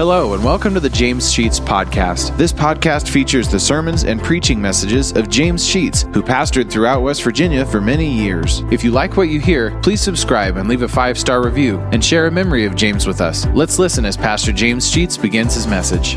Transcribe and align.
Hello, 0.00 0.32
and 0.32 0.42
welcome 0.42 0.72
to 0.72 0.80
the 0.80 0.88
James 0.88 1.30
Sheets 1.30 1.60
Podcast. 1.60 2.34
This 2.38 2.54
podcast 2.54 3.06
features 3.06 3.50
the 3.50 3.60
sermons 3.60 4.04
and 4.04 4.18
preaching 4.22 4.58
messages 4.58 5.12
of 5.12 5.28
James 5.28 5.62
Sheets, 5.62 6.06
who 6.14 6.22
pastored 6.22 6.70
throughout 6.70 7.02
West 7.02 7.22
Virginia 7.22 7.66
for 7.66 7.82
many 7.82 8.10
years. 8.10 8.64
If 8.70 8.82
you 8.82 8.92
like 8.92 9.18
what 9.18 9.28
you 9.28 9.40
hear, 9.40 9.78
please 9.82 10.00
subscribe 10.00 10.56
and 10.56 10.70
leave 10.70 10.80
a 10.80 10.88
five 10.88 11.18
star 11.18 11.44
review 11.44 11.80
and 11.92 12.02
share 12.02 12.26
a 12.26 12.30
memory 12.30 12.64
of 12.64 12.76
James 12.76 13.06
with 13.06 13.20
us. 13.20 13.44
Let's 13.48 13.78
listen 13.78 14.06
as 14.06 14.16
Pastor 14.16 14.52
James 14.52 14.90
Sheets 14.90 15.18
begins 15.18 15.54
his 15.54 15.66
message. 15.66 16.12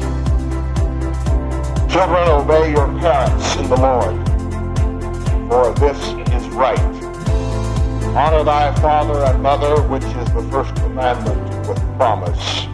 Children, 1.91 2.29
obey 2.29 2.71
your 2.71 2.87
parents 3.01 3.55
in 3.57 3.67
the 3.67 3.75
Lord, 3.75 4.15
for 5.49 5.73
this 5.77 5.97
is 6.33 6.47
right. 6.53 6.79
Honor 8.15 8.45
thy 8.45 8.73
father 8.75 9.25
and 9.25 9.43
mother, 9.43 9.81
which 9.89 10.05
is 10.05 10.33
the 10.33 10.47
first 10.49 10.73
commandment 10.77 11.67
with 11.67 11.79
promise 11.97 12.72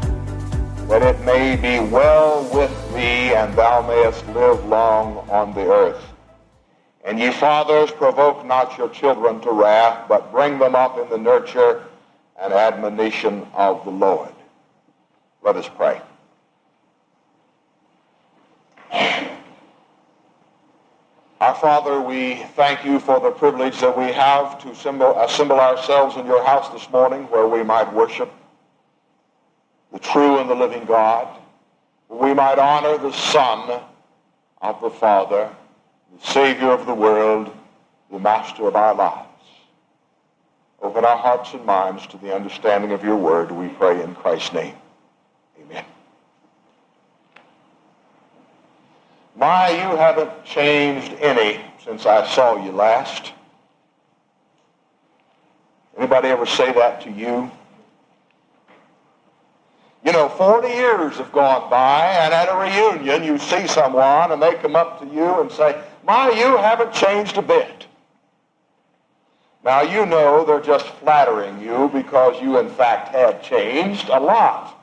that 0.89 1.03
it 1.03 1.23
may 1.23 1.55
be 1.55 1.79
well 1.91 2.43
with 2.51 2.71
thee, 2.95 3.35
and 3.35 3.53
thou 3.53 3.85
mayest 3.87 4.25
live 4.29 4.65
long 4.65 5.17
on 5.29 5.53
the 5.53 5.71
earth. 5.71 6.03
And 7.05 7.19
ye 7.19 7.29
fathers, 7.31 7.91
provoke 7.91 8.43
not 8.43 8.75
your 8.75 8.89
children 8.89 9.39
to 9.41 9.51
wrath, 9.51 10.07
but 10.09 10.31
bring 10.31 10.57
them 10.57 10.73
up 10.73 10.97
in 10.97 11.07
the 11.09 11.17
nurture 11.17 11.83
and 12.41 12.51
admonition 12.51 13.45
of 13.53 13.85
the 13.85 13.91
Lord. 13.91 14.33
Let 15.43 15.57
us 15.57 15.69
pray. 15.77 16.01
Our 21.39 21.55
Father, 21.55 22.01
we 22.01 22.43
thank 22.55 22.83
you 22.83 22.99
for 22.99 23.19
the 23.19 23.29
privilege 23.29 23.79
that 23.79 23.95
we 23.95 24.11
have 24.11 24.59
to 24.63 24.71
assemble 24.71 25.59
ourselves 25.59 26.17
in 26.17 26.25
your 26.25 26.43
house 26.43 26.69
this 26.69 26.89
morning 26.89 27.23
where 27.29 27.47
we 27.47 27.61
might 27.63 27.93
worship 27.93 28.31
the 29.91 29.99
true 29.99 30.39
and 30.39 30.49
the 30.49 30.55
living 30.55 30.85
God, 30.85 31.27
we 32.09 32.33
might 32.33 32.59
honor 32.59 32.97
the 32.97 33.11
Son 33.11 33.81
of 34.61 34.81
the 34.81 34.89
Father, 34.89 35.49
the 36.19 36.27
Savior 36.27 36.69
of 36.69 36.85
the 36.85 36.93
world, 36.93 37.55
the 38.11 38.19
Master 38.19 38.67
of 38.67 38.75
our 38.75 38.95
lives. 38.95 39.27
Open 40.81 41.03
our 41.03 41.17
hearts 41.17 41.53
and 41.53 41.65
minds 41.65 42.07
to 42.07 42.17
the 42.17 42.33
understanding 42.33 42.91
of 42.91 43.03
your 43.03 43.17
word, 43.17 43.51
we 43.51 43.67
pray 43.69 44.01
in 44.01 44.15
Christ's 44.15 44.53
name. 44.53 44.75
Amen. 45.61 45.85
My, 49.35 49.69
you 49.69 49.97
haven't 49.97 50.45
changed 50.45 51.13
any 51.19 51.59
since 51.83 52.05
I 52.05 52.27
saw 52.27 52.63
you 52.63 52.71
last. 52.71 53.33
Anybody 55.97 56.29
ever 56.29 56.45
say 56.45 56.71
that 56.73 57.01
to 57.01 57.11
you? 57.11 57.51
You 60.05 60.13
know, 60.13 60.29
40 60.29 60.67
years 60.69 61.17
have 61.17 61.31
gone 61.31 61.69
by, 61.69 62.05
and 62.05 62.33
at 62.33 62.47
a 62.47 62.55
reunion, 62.55 63.23
you 63.23 63.37
see 63.37 63.67
someone, 63.67 64.31
and 64.31 64.41
they 64.41 64.55
come 64.55 64.75
up 64.75 64.99
to 65.01 65.05
you 65.13 65.41
and 65.41 65.51
say, 65.51 65.81
My, 66.05 66.29
you 66.29 66.57
haven't 66.57 66.93
changed 66.93 67.37
a 67.37 67.41
bit. 67.41 67.85
Now, 69.63 69.81
you 69.81 70.05
know 70.05 70.45
they're 70.45 70.61
just 70.61 70.87
flattering 70.87 71.61
you 71.61 71.89
because 71.93 72.41
you, 72.41 72.59
in 72.59 72.69
fact, 72.69 73.09
have 73.09 73.43
changed 73.43 74.07
a 74.07 74.19
lot. 74.19 74.81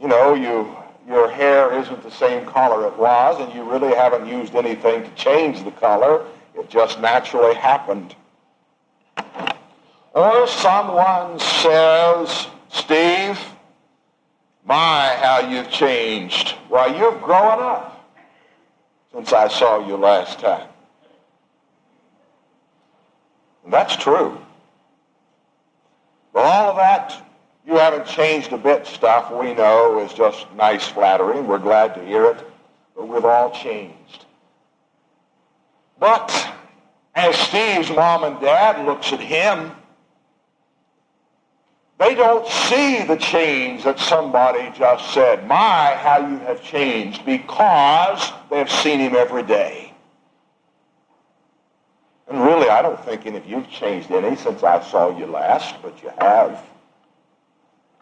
You 0.00 0.08
know, 0.08 0.34
you, 0.34 0.74
your 1.06 1.28
hair 1.30 1.78
isn't 1.78 2.02
the 2.02 2.10
same 2.10 2.46
color 2.46 2.86
it 2.86 2.96
was, 2.96 3.40
and 3.40 3.52
you 3.54 3.62
really 3.62 3.94
haven't 3.94 4.26
used 4.26 4.54
anything 4.54 5.02
to 5.02 5.10
change 5.10 5.64
the 5.64 5.70
color. 5.72 6.24
It 6.54 6.70
just 6.70 6.98
naturally 7.00 7.54
happened. 7.54 8.14
Or 10.14 10.46
someone 10.46 11.38
says, 11.38 12.48
Steve, 12.70 13.38
my, 14.64 15.16
how 15.20 15.48
you've 15.48 15.70
changed. 15.70 16.50
Why, 16.68 16.86
you've 16.86 17.22
grown 17.22 17.60
up 17.60 18.14
since 19.12 19.32
I 19.32 19.48
saw 19.48 19.86
you 19.86 19.96
last 19.96 20.38
time. 20.38 20.68
And 23.64 23.72
that's 23.72 23.96
true. 23.96 24.38
But 26.32 26.44
all 26.44 26.70
of 26.70 26.76
that, 26.76 27.22
you 27.66 27.74
haven't 27.74 28.06
changed 28.06 28.52
a 28.52 28.58
bit 28.58 28.86
stuff, 28.86 29.32
we 29.32 29.54
know 29.54 30.00
is 30.00 30.12
just 30.12 30.46
nice 30.54 30.86
flattery, 30.86 31.40
we're 31.40 31.58
glad 31.58 31.94
to 31.94 32.04
hear 32.04 32.26
it, 32.26 32.38
but 32.96 33.08
we've 33.08 33.24
all 33.24 33.50
changed. 33.50 34.24
But 35.98 36.54
as 37.14 37.36
Steve's 37.36 37.90
mom 37.90 38.24
and 38.24 38.40
dad 38.40 38.86
looks 38.86 39.12
at 39.12 39.20
him, 39.20 39.72
they 41.98 42.14
don't 42.14 42.46
see 42.46 43.02
the 43.02 43.16
change 43.16 43.82
that 43.84 43.98
somebody 43.98 44.70
just 44.76 45.12
said. 45.12 45.46
My, 45.48 45.96
how 45.96 46.18
you 46.18 46.38
have 46.38 46.62
changed 46.62 47.26
because 47.26 48.32
they've 48.50 48.70
seen 48.70 49.00
him 49.00 49.16
every 49.16 49.42
day. 49.42 49.92
And 52.28 52.40
really, 52.42 52.68
I 52.68 52.82
don't 52.82 53.02
think 53.04 53.26
any 53.26 53.38
of 53.38 53.46
you've 53.46 53.68
changed 53.68 54.10
any 54.12 54.36
since 54.36 54.62
I 54.62 54.82
saw 54.82 55.16
you 55.16 55.26
last, 55.26 55.74
but 55.82 56.00
you 56.02 56.10
have. 56.18 56.64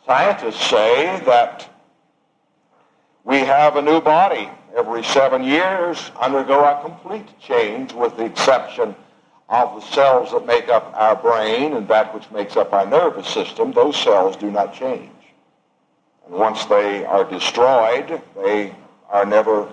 Scientists 0.05 0.69
say 0.69 1.23
that 1.25 1.69
we 3.25 3.39
have 3.39 3.77
a 3.77 3.83
new 3.83 4.01
body 4.01 4.51
every 4.77 5.05
seven 5.05 5.43
years, 5.43 6.11
undergo 6.21 6.65
a 6.65 6.81
complete 6.83 7.27
change 7.41 7.93
with 7.93 8.17
the 8.17 8.25
exception 8.25 8.95
of 9.49 9.75
the 9.75 9.87
cells 9.93 10.33
that 10.33 10.47
make 10.47 10.69
up 10.69 10.93
our 10.95 11.15
brain 11.15 11.75
and 11.75 11.87
that 11.89 12.13
which 12.15 12.31
makes 12.31 12.57
up 12.57 12.73
our 12.73 12.87
nervous 12.87 13.29
system, 13.29 13.73
those 13.73 13.97
cells 13.97 14.37
do 14.37 14.51
not 14.51 14.75
change. 14.75 15.11
And 16.27 16.35
once 16.35 16.65
they 16.65 17.05
are 17.05 17.25
destroyed, 17.25 18.21
they 18.37 18.75
are 19.09 19.25
never 19.25 19.69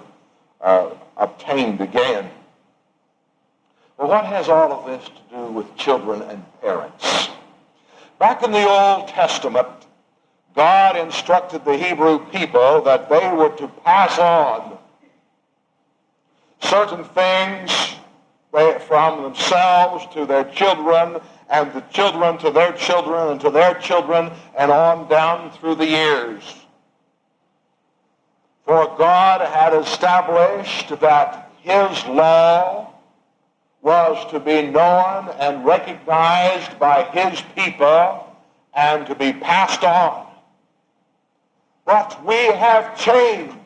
uh, 0.61 0.91
obtained 1.17 1.81
again. 1.81 2.29
Well, 3.97 4.09
what 4.09 4.25
has 4.25 4.49
all 4.49 4.71
of 4.71 4.85
this 4.85 5.09
to 5.09 5.35
do 5.35 5.51
with 5.51 5.75
children 5.75 6.21
and 6.23 6.43
parents? 6.61 7.29
Back 8.19 8.43
in 8.43 8.51
the 8.51 8.67
Old 8.67 9.07
Testament, 9.07 9.67
God 10.55 10.95
instructed 10.97 11.65
the 11.65 11.75
Hebrew 11.75 12.19
people 12.31 12.81
that 12.81 13.09
they 13.09 13.27
were 13.33 13.49
to 13.57 13.67
pass 13.83 14.19
on 14.19 14.77
certain 16.61 17.03
things 17.03 17.95
from 18.53 19.23
themselves 19.23 20.05
to 20.13 20.25
their 20.25 20.43
children, 20.45 21.19
and 21.49 21.73
the 21.73 21.81
children 21.91 22.37
to 22.37 22.51
their 22.51 22.71
children, 22.73 23.29
and 23.29 23.41
to 23.41 23.49
their 23.49 23.73
children, 23.75 24.31
and 24.57 24.71
on 24.71 25.09
down 25.09 25.51
through 25.51 25.75
the 25.75 25.87
years. 25.87 26.43
For 28.65 28.95
God 28.97 29.41
had 29.41 29.73
established 29.73 30.99
that 30.99 31.51
his 31.61 32.05
law 32.05 32.93
was 33.81 34.31
to 34.31 34.39
be 34.39 34.61
known 34.61 35.29
and 35.39 35.65
recognized 35.65 36.77
by 36.79 37.03
his 37.05 37.41
people 37.55 38.37
and 38.75 39.05
to 39.07 39.15
be 39.15 39.33
passed 39.33 39.83
on. 39.83 40.27
But 41.85 42.23
we 42.25 42.35
have 42.35 42.97
changed 42.97 43.57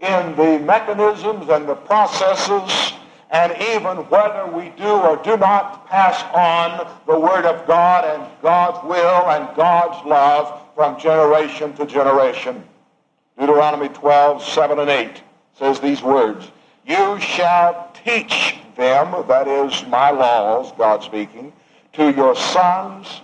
in 0.00 0.36
the 0.36 0.60
mechanisms 0.64 1.48
and 1.48 1.68
the 1.68 1.74
processes 1.74 2.95
and 3.30 3.52
even 3.60 3.98
whether 4.08 4.46
we 4.46 4.68
do 4.70 4.88
or 4.88 5.16
do 5.22 5.36
not 5.36 5.86
pass 5.88 6.22
on 6.34 6.88
the 7.06 7.18
Word 7.18 7.44
of 7.44 7.66
God 7.66 8.04
and 8.04 8.42
God's 8.42 8.86
will 8.86 9.30
and 9.30 9.54
God's 9.56 10.06
love 10.06 10.62
from 10.74 10.98
generation 10.98 11.72
to 11.74 11.86
generation. 11.86 12.62
Deuteronomy 13.38 13.88
12, 13.88 14.42
7 14.44 14.78
and 14.78 14.90
8 14.90 15.22
says 15.58 15.80
these 15.80 16.02
words, 16.02 16.50
You 16.86 17.18
shall 17.20 17.90
teach 18.04 18.56
them, 18.76 19.26
that 19.26 19.48
is 19.48 19.86
my 19.88 20.10
laws, 20.10 20.72
God 20.78 21.02
speaking, 21.02 21.52
to 21.94 22.12
your 22.12 22.36
sons, 22.36 23.22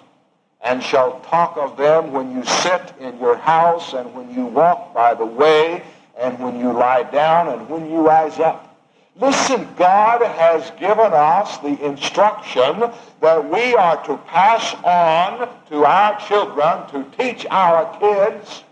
and 0.62 0.82
shall 0.82 1.20
talk 1.20 1.56
of 1.56 1.76
them 1.76 2.12
when 2.12 2.32
you 2.32 2.44
sit 2.44 2.93
in 3.00 3.19
your 3.19 3.37
house, 3.37 3.93
and 3.93 4.12
when 4.14 4.32
you 4.34 4.46
walk 4.46 4.94
by 4.94 5.14
the 5.14 5.26
way, 5.26 5.82
and 6.19 6.38
when 6.38 6.58
you 6.58 6.72
lie 6.72 7.02
down, 7.04 7.49
and 7.49 7.69
when 7.69 7.90
you 7.90 8.00
rise 8.00 8.38
up. 8.38 8.71
Listen, 9.20 9.69
God 9.76 10.23
has 10.23 10.70
given 10.81 11.12
us 11.12 11.59
the 11.59 11.79
instruction 11.85 12.91
that 13.20 13.50
we 13.50 13.75
are 13.75 14.03
to 14.06 14.17
pass 14.26 14.75
on 14.82 15.49
to 15.69 15.85
our 15.85 16.19
children, 16.20 16.88
to 16.88 17.05
teach 17.19 17.44
our 17.50 17.99
kids 17.99 18.64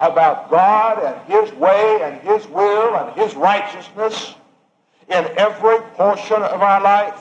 about 0.00 0.50
God 0.50 1.02
and 1.02 1.32
His 1.32 1.52
way 1.54 2.00
and 2.02 2.20
His 2.20 2.46
will 2.48 2.96
and 2.96 3.14
His 3.16 3.34
righteousness 3.36 4.34
in 5.08 5.24
every 5.38 5.78
portion 5.94 6.42
of 6.42 6.62
our 6.62 6.82
life. 6.82 7.20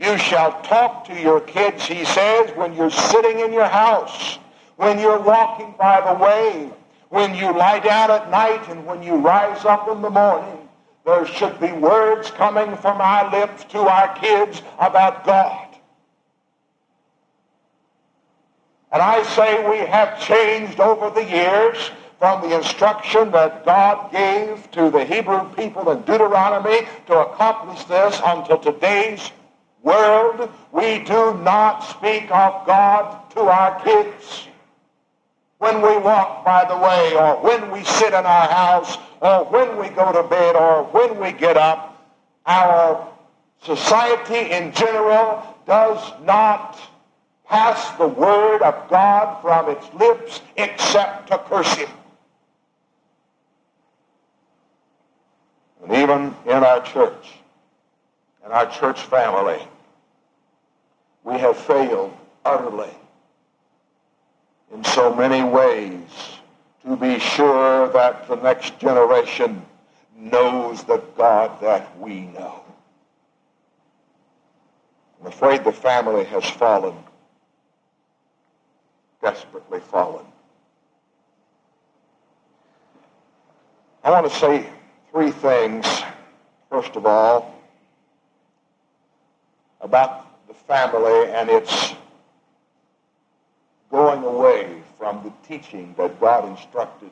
You 0.00 0.18
shall 0.18 0.60
talk 0.62 1.04
to 1.04 1.20
your 1.20 1.40
kids, 1.40 1.86
he 1.86 2.04
says, 2.04 2.50
when 2.56 2.74
you're 2.74 2.90
sitting 2.90 3.38
in 3.38 3.52
your 3.52 3.68
house, 3.68 4.38
when 4.76 4.98
you're 4.98 5.20
walking 5.20 5.76
by 5.78 6.00
the 6.00 6.20
way, 6.20 6.70
when 7.10 7.36
you 7.36 7.56
lie 7.56 7.78
down 7.78 8.10
at 8.10 8.28
night, 8.30 8.68
and 8.68 8.84
when 8.84 9.02
you 9.02 9.14
rise 9.14 9.64
up 9.64 9.88
in 9.88 10.02
the 10.02 10.10
morning. 10.10 10.61
There 11.04 11.26
should 11.26 11.58
be 11.58 11.72
words 11.72 12.30
coming 12.30 12.76
from 12.76 13.00
our 13.00 13.30
lips 13.30 13.64
to 13.70 13.78
our 13.80 14.14
kids 14.18 14.62
about 14.78 15.24
God. 15.24 15.68
And 18.92 19.02
I 19.02 19.22
say 19.22 19.68
we 19.68 19.78
have 19.78 20.20
changed 20.20 20.78
over 20.78 21.10
the 21.10 21.24
years 21.24 21.90
from 22.18 22.48
the 22.48 22.56
instruction 22.56 23.32
that 23.32 23.64
God 23.64 24.12
gave 24.12 24.70
to 24.72 24.90
the 24.90 25.04
Hebrew 25.04 25.48
people 25.54 25.90
in 25.90 26.02
Deuteronomy 26.02 26.86
to 27.06 27.18
accomplish 27.18 27.82
this 27.84 28.20
until 28.24 28.58
today's 28.58 29.32
world. 29.82 30.48
We 30.70 31.00
do 31.00 31.34
not 31.38 31.80
speak 31.80 32.24
of 32.30 32.64
God 32.66 33.30
to 33.30 33.40
our 33.40 33.80
kids 33.82 34.46
when 35.62 35.76
we 35.76 35.96
walk 35.98 36.44
by 36.44 36.64
the 36.64 36.76
way 36.76 37.14
or 37.14 37.36
when 37.36 37.70
we 37.70 37.84
sit 37.84 38.08
in 38.08 38.26
our 38.26 38.48
house 38.48 38.98
or 39.20 39.44
when 39.44 39.78
we 39.78 39.88
go 39.90 40.10
to 40.10 40.28
bed 40.28 40.56
or 40.56 40.82
when 40.86 41.20
we 41.20 41.30
get 41.30 41.56
up. 41.56 42.04
Our 42.46 43.06
society 43.62 44.50
in 44.50 44.72
general 44.72 45.40
does 45.64 46.00
not 46.24 46.80
pass 47.48 47.96
the 47.96 48.08
word 48.08 48.62
of 48.62 48.90
God 48.90 49.40
from 49.40 49.70
its 49.70 49.86
lips 49.94 50.40
except 50.56 51.28
to 51.28 51.38
curse 51.38 51.72
him. 51.74 51.90
And 55.84 55.92
even 55.92 56.34
in 56.44 56.64
our 56.64 56.82
church, 56.82 57.34
in 58.44 58.50
our 58.50 58.68
church 58.68 59.00
family, 59.02 59.64
we 61.22 61.34
have 61.34 61.56
failed 61.56 62.12
utterly 62.44 62.90
in 64.72 64.82
so 64.84 65.14
many 65.14 65.44
ways 65.44 66.08
to 66.84 66.96
be 66.96 67.18
sure 67.18 67.88
that 67.88 68.26
the 68.26 68.36
next 68.36 68.78
generation 68.78 69.64
knows 70.16 70.82
the 70.84 70.98
God 71.16 71.60
that 71.60 71.98
we 72.00 72.22
know. 72.22 72.62
I'm 75.20 75.28
afraid 75.28 75.62
the 75.62 75.72
family 75.72 76.24
has 76.24 76.44
fallen, 76.44 76.96
desperately 79.20 79.80
fallen. 79.80 80.24
I 84.02 84.10
want 84.10 84.28
to 84.28 84.36
say 84.38 84.68
three 85.12 85.30
things, 85.30 85.86
first 86.68 86.96
of 86.96 87.06
all, 87.06 87.54
about 89.80 90.48
the 90.48 90.54
family 90.54 91.30
and 91.30 91.48
its 91.48 91.94
going 94.22 94.34
away 94.34 94.82
from 94.98 95.22
the 95.24 95.32
teaching 95.46 95.94
that 95.98 96.20
God 96.20 96.48
instructed 96.48 97.10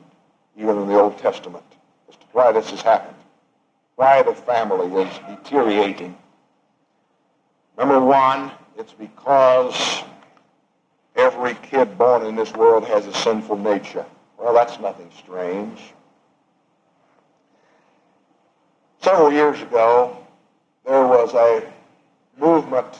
even 0.57 0.77
in 0.77 0.87
the 0.87 0.99
Old 0.99 1.17
Testament 1.17 1.63
as 2.09 2.15
to 2.15 2.25
why 2.31 2.51
this 2.51 2.69
has 2.69 2.81
happened, 2.81 3.15
why 3.95 4.21
the 4.21 4.33
family 4.33 4.87
is 5.01 5.19
deteriorating. 5.27 6.17
Number 7.77 7.99
one, 7.99 8.51
it's 8.77 8.93
because 8.93 10.03
every 11.15 11.55
kid 11.55 11.97
born 11.97 12.25
in 12.25 12.35
this 12.35 12.53
world 12.53 12.85
has 12.85 13.05
a 13.05 13.13
sinful 13.13 13.57
nature. 13.57 14.05
Well, 14.37 14.53
that's 14.53 14.79
nothing 14.79 15.09
strange. 15.17 15.79
Several 19.01 19.31
years 19.31 19.61
ago, 19.61 20.17
there 20.85 21.05
was 21.05 21.33
a 21.33 21.71
movement 22.39 22.99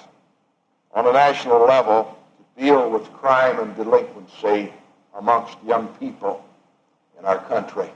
on 0.93 1.07
a 1.07 1.13
national 1.13 1.65
level 1.65 2.17
deal 2.57 2.89
with 2.89 3.11
crime 3.13 3.59
and 3.59 3.75
delinquency 3.75 4.73
amongst 5.15 5.57
young 5.65 5.87
people 5.99 6.43
in 7.19 7.25
our 7.25 7.39
country. 7.45 7.89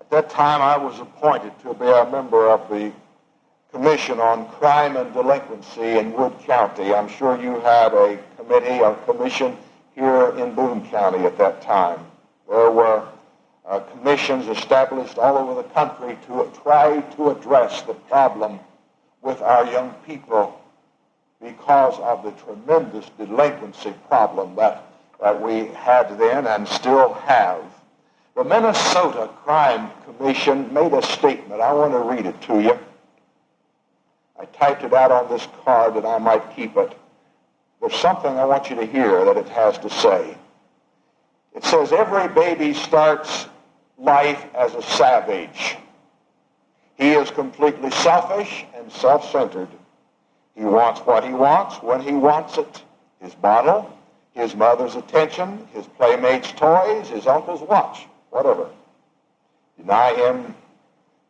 At 0.00 0.10
that 0.10 0.30
time, 0.30 0.60
I 0.60 0.76
was 0.76 0.98
appointed 1.00 1.52
to 1.60 1.74
be 1.74 1.86
a 1.86 2.08
member 2.10 2.48
of 2.48 2.68
the 2.68 2.92
Commission 3.72 4.20
on 4.20 4.46
Crime 4.50 4.96
and 4.98 5.14
Delinquency 5.14 5.98
in 5.98 6.12
Wood 6.12 6.38
County. 6.40 6.92
I'm 6.92 7.08
sure 7.08 7.40
you 7.40 7.58
had 7.60 7.94
a 7.94 8.18
committee 8.36 8.80
or 8.80 8.94
commission 9.06 9.56
here 9.94 10.28
in 10.36 10.54
Boone 10.54 10.86
County 10.90 11.24
at 11.24 11.38
that 11.38 11.62
time. 11.62 11.98
There 12.48 12.70
were 12.70 13.02
uh, 13.66 13.80
commissions 13.80 14.48
established 14.48 15.16
all 15.16 15.38
over 15.38 15.62
the 15.62 15.68
country 15.70 16.18
to 16.26 16.50
try 16.62 17.00
to 17.00 17.30
address 17.30 17.80
the 17.82 17.94
problem 17.94 18.60
with 19.22 19.40
our 19.40 19.64
young 19.70 19.94
people 20.06 20.60
because 21.42 21.98
of 21.98 22.22
the 22.22 22.30
tremendous 22.42 23.10
delinquency 23.18 23.92
problem 24.08 24.54
that, 24.56 24.86
that 25.20 25.40
we 25.40 25.66
had 25.74 26.16
then 26.18 26.46
and 26.46 26.66
still 26.68 27.14
have. 27.14 27.64
The 28.36 28.44
Minnesota 28.44 29.28
Crime 29.44 29.90
Commission 30.04 30.72
made 30.72 30.92
a 30.92 31.02
statement. 31.02 31.60
I 31.60 31.72
want 31.72 31.92
to 31.92 31.98
read 31.98 32.26
it 32.26 32.40
to 32.42 32.62
you. 32.62 32.78
I 34.40 34.44
typed 34.46 34.84
it 34.84 34.92
out 34.92 35.12
on 35.12 35.28
this 35.28 35.46
card 35.64 35.94
that 35.94 36.06
I 36.06 36.18
might 36.18 36.54
keep 36.54 36.76
it. 36.76 36.96
There's 37.80 37.94
something 37.96 38.30
I 38.38 38.44
want 38.44 38.70
you 38.70 38.76
to 38.76 38.86
hear 38.86 39.24
that 39.24 39.36
it 39.36 39.48
has 39.48 39.76
to 39.78 39.90
say. 39.90 40.36
It 41.54 41.64
says, 41.64 41.92
every 41.92 42.28
baby 42.28 42.72
starts 42.72 43.46
life 43.98 44.46
as 44.54 44.74
a 44.74 44.82
savage. 44.82 45.76
He 46.96 47.12
is 47.12 47.30
completely 47.30 47.90
selfish 47.90 48.64
and 48.74 48.90
self-centered. 48.90 49.68
He 50.54 50.64
wants 50.64 51.00
what 51.00 51.24
he 51.24 51.32
wants 51.32 51.82
when 51.82 52.00
he 52.00 52.12
wants 52.12 52.58
it. 52.58 52.82
His 53.20 53.34
bottle, 53.34 53.90
his 54.34 54.54
mother's 54.54 54.96
attention, 54.96 55.66
his 55.72 55.86
playmates' 55.86 56.52
toys, 56.52 57.08
his 57.08 57.26
uncle's 57.26 57.62
watch, 57.62 58.06
whatever. 58.30 58.68
Deny 59.78 60.14
him 60.14 60.54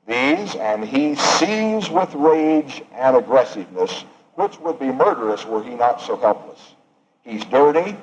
these, 0.07 0.57
and 0.57 0.85
he 0.85 1.15
sees 1.15 1.89
with 1.89 2.13
rage 2.15 2.83
and 2.93 3.17
aggressiveness, 3.17 4.05
which 4.35 4.59
would 4.61 4.79
be 4.79 4.91
murderous 4.91 5.45
were 5.45 5.63
he 5.63 5.75
not 5.75 6.01
so 6.01 6.17
helpless. 6.17 6.75
He's 7.23 7.45
dirty, 7.45 7.97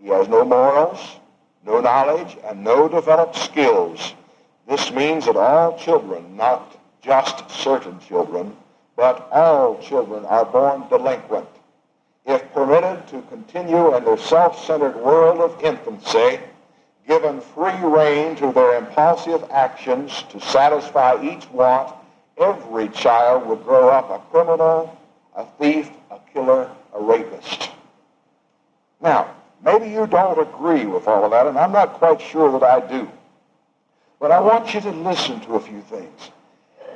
he 0.00 0.08
has 0.08 0.28
no 0.28 0.44
morals, 0.44 1.16
no 1.66 1.80
knowledge, 1.80 2.36
and 2.44 2.62
no 2.62 2.88
developed 2.88 3.34
skills. 3.36 4.14
This 4.68 4.92
means 4.92 5.26
that 5.26 5.36
all 5.36 5.76
children, 5.76 6.36
not 6.36 6.76
just 7.02 7.50
certain 7.50 7.98
children, 7.98 8.56
but 9.00 9.26
all 9.32 9.78
children 9.78 10.26
are 10.26 10.44
born 10.44 10.86
delinquent. 10.90 11.48
If 12.26 12.52
permitted 12.52 13.08
to 13.08 13.22
continue 13.30 13.96
in 13.96 14.04
their 14.04 14.18
self-centered 14.18 14.94
world 14.94 15.40
of 15.40 15.58
infancy, 15.64 16.38
given 17.08 17.40
free 17.40 17.80
rein 17.82 18.36
to 18.36 18.52
their 18.52 18.76
impulsive 18.76 19.42
actions 19.50 20.24
to 20.24 20.38
satisfy 20.38 21.18
each 21.22 21.48
want, 21.48 21.94
every 22.36 22.88
child 22.88 23.46
would 23.46 23.64
grow 23.64 23.88
up 23.88 24.10
a 24.10 24.18
criminal, 24.30 24.94
a 25.34 25.46
thief, 25.58 25.90
a 26.10 26.18
killer, 26.34 26.70
a 26.92 27.02
rapist. 27.02 27.70
Now, 29.00 29.34
maybe 29.64 29.88
you 29.88 30.06
don't 30.08 30.46
agree 30.46 30.84
with 30.84 31.08
all 31.08 31.24
of 31.24 31.30
that, 31.30 31.46
and 31.46 31.56
I'm 31.56 31.72
not 31.72 31.94
quite 31.94 32.20
sure 32.20 32.52
that 32.52 32.62
I 32.62 32.86
do. 32.86 33.08
But 34.18 34.30
I 34.30 34.40
want 34.40 34.74
you 34.74 34.82
to 34.82 34.90
listen 34.90 35.40
to 35.40 35.54
a 35.54 35.60
few 35.60 35.80
things. 35.80 36.32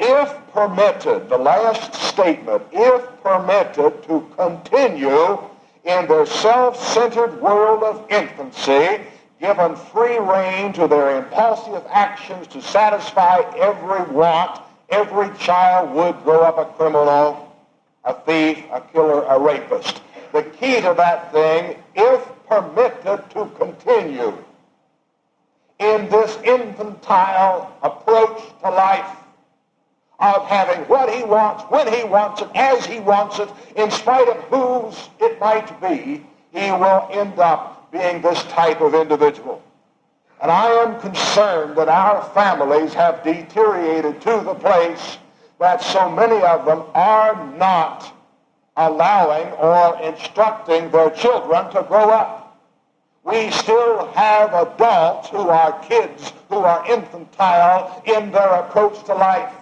If 0.01 0.53
permitted, 0.53 1.29
the 1.29 1.39
last 1.39 1.95
statement, 1.95 2.63
if 2.73 3.23
permitted 3.23 4.03
to 4.05 4.27
continue 4.37 5.39
in 5.85 6.09
their 6.09 6.27
self-centered 6.27 7.41
world 7.41 7.83
of 7.83 8.11
infancy, 8.11 9.05
given 9.41 9.77
free 9.77 10.19
rein 10.19 10.73
to 10.73 10.89
their 10.89 11.19
impulsive 11.19 11.85
actions 11.91 12.47
to 12.49 12.63
satisfy 12.63 13.41
every 13.57 14.03
want, 14.13 14.61
every 14.91 15.37
child 15.39 15.95
would 15.95 16.23
grow 16.25 16.43
up 16.43 16.59
a 16.59 16.65
criminal, 16.77 17.55
a 18.05 18.15
thief, 18.15 18.65
a 18.73 18.81
killer, 18.81 19.25
a 19.25 19.39
rapist. 19.39 20.01
The 20.33 20.43
key 20.43 20.77
to 20.77 20.95
that 20.97 21.33
thing, 21.33 21.77
if 21.95 22.29
permitted 22.49 23.29
to 23.31 23.51
continue 23.59 24.37
in 25.79 26.09
this 26.09 26.39
infantile 26.45 27.77
approach 27.83 28.41
to 28.63 28.71
life 28.71 29.24
of 30.21 30.47
having 30.47 30.85
what 30.85 31.13
he 31.13 31.25
wants, 31.25 31.65
when 31.65 31.93
he 31.93 32.05
wants 32.05 32.43
it, 32.43 32.49
as 32.55 32.87
he 32.87 33.01
wants 33.01 33.39
it, 33.39 33.49
in 33.77 33.91
spite 33.91 34.29
of 34.29 34.37
whose 34.45 35.09
it 35.21 35.41
might 35.41 35.81
be, 35.81 36.25
he 36.53 36.71
will 36.71 37.09
end 37.11 37.39
up 37.39 37.91
being 37.91 38.23
this 38.23 38.43
type 38.45 38.81
of 38.81 38.95
individual. 38.95 39.63
And 40.41 40.51
I 40.51 40.67
am 40.67 41.01
concerned 41.01 41.77
that 41.77 41.89
our 41.89 42.23
families 42.31 42.93
have 42.95 43.23
deteriorated 43.25 44.21
to 44.23 44.43
the 44.45 44.55
place 44.55 45.19
that 45.59 45.83
so 45.83 46.11
many 46.11 46.43
of 46.45 46.67
them 46.67 46.83
are 46.95 47.57
not 47.57 48.13
allowing 48.77 49.51
or 49.53 50.01
instructing 50.03 50.91
their 50.91 51.11
children 51.11 51.71
to 51.71 51.83
grow 51.85 52.11
up. 52.11 52.61
We 53.23 53.51
still 53.53 54.13
have 54.13 54.53
adults 54.53 55.31
who 55.31 55.49
are 55.49 55.81
kids, 55.85 56.33
who 56.51 56.57
are 56.57 56.85
infantile 56.91 58.03
in 58.05 58.31
their 58.31 58.55
approach 58.55 59.03
to 59.05 59.15
life, 59.15 59.53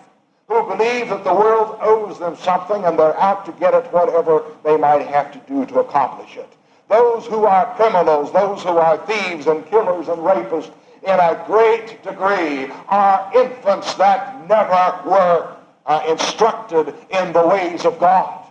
who 0.49 0.63
believe 0.67 1.09
that 1.09 1.25
the 1.25 1.35
world 1.35 1.79
owes 1.81 2.19
them 2.19 2.37
something 2.37 2.85
and 2.85 2.99
they're 2.99 3.19
out 3.19 3.47
to 3.47 3.53
get 3.53 3.75
it 3.75 3.85
whatever 3.93 4.45
they 4.65 4.77
might 4.77 5.07
have 5.07 5.33
to 5.33 5.39
do 5.49 5.65
to 5.67 5.81
accomplish 5.81 6.37
it. 6.37 6.53
Those 6.89 7.27
who 7.27 7.47
are 7.47 7.75
criminals, 7.77 8.33
those 8.33 8.63
who 8.63 8.77
are 8.77 8.99
thieves 9.07 9.47
and 9.47 9.65
killers 9.67 10.09
and 10.09 10.19
rapists, 10.19 10.71
in 11.03 11.19
a 11.19 11.43
great 11.47 12.03
degree 12.03 12.71
are 12.89 13.31
infants 13.35 13.95
that 13.95 14.49
never 14.49 15.09
were 15.09 15.57
uh, 15.87 16.05
instructed 16.09 16.95
in 17.11 17.33
the 17.33 17.47
ways 17.47 17.85
of 17.85 17.99
God 17.99 18.47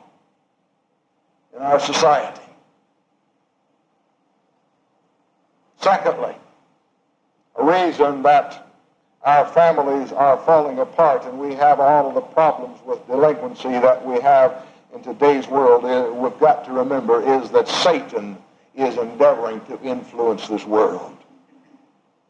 in 1.56 1.62
our 1.62 1.80
society. 1.80 2.42
Secondly, 5.80 6.36
a 7.56 7.64
reason 7.64 8.22
that 8.24 8.71
our 9.24 9.46
families 9.48 10.12
are 10.12 10.38
falling 10.38 10.80
apart 10.80 11.26
and 11.26 11.40
we 11.40 11.54
have 11.54 11.80
all 11.80 12.08
of 12.08 12.16
the 12.16 12.22
problems 12.22 12.80
with 12.86 13.06
delinquency 13.08 13.70
that 13.70 14.06
we 14.06 14.20
have 14.22 14.66
in 14.94 15.02
today's 15.02 15.48
world, 15.48 15.86
uh, 15.86 16.12
we've 16.14 16.38
got 16.40 16.66
to 16.66 16.72
remember 16.72 17.22
is 17.22 17.50
that 17.52 17.68
Satan 17.68 18.38
is 18.76 18.98
endeavoring 18.98 19.62
to 19.66 19.82
influence 19.82 20.48
this 20.48 20.66
world. 20.66 21.18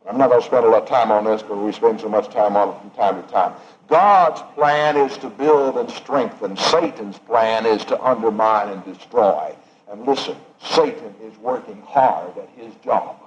I'm 0.08 0.18
not 0.18 0.30
going 0.30 0.42
to 0.42 0.48
spend 0.48 0.66
a 0.66 0.70
lot 0.70 0.84
of 0.84 0.90
time 0.90 1.12
on 1.12 1.26
this 1.26 1.42
because 1.42 1.60
we 1.60 1.72
spend 1.72 2.02
so 2.02 2.10
much 2.10 2.30
time 2.30 2.56
on 2.58 2.70
it 2.70 2.82
from 2.82 2.90
time 2.92 3.22
to 3.22 3.32
time. 3.32 3.54
God's 3.88 4.42
plan 4.56 4.98
is 4.98 5.18
to 5.18 5.30
build 5.30 5.78
and 5.78 5.90
strengthen. 5.90 6.58
Satan's 6.58 7.20
plan 7.20 7.66
is 7.66 7.86
to 7.86 8.02
undermine 8.04 8.70
and 8.70 8.84
destroy. 8.84 9.56
And 9.92 10.06
listen, 10.06 10.36
Satan 10.60 11.14
is 11.24 11.38
working 11.38 11.82
hard 11.84 12.38
at 12.38 12.50
his 12.56 12.74
job. 12.84 13.21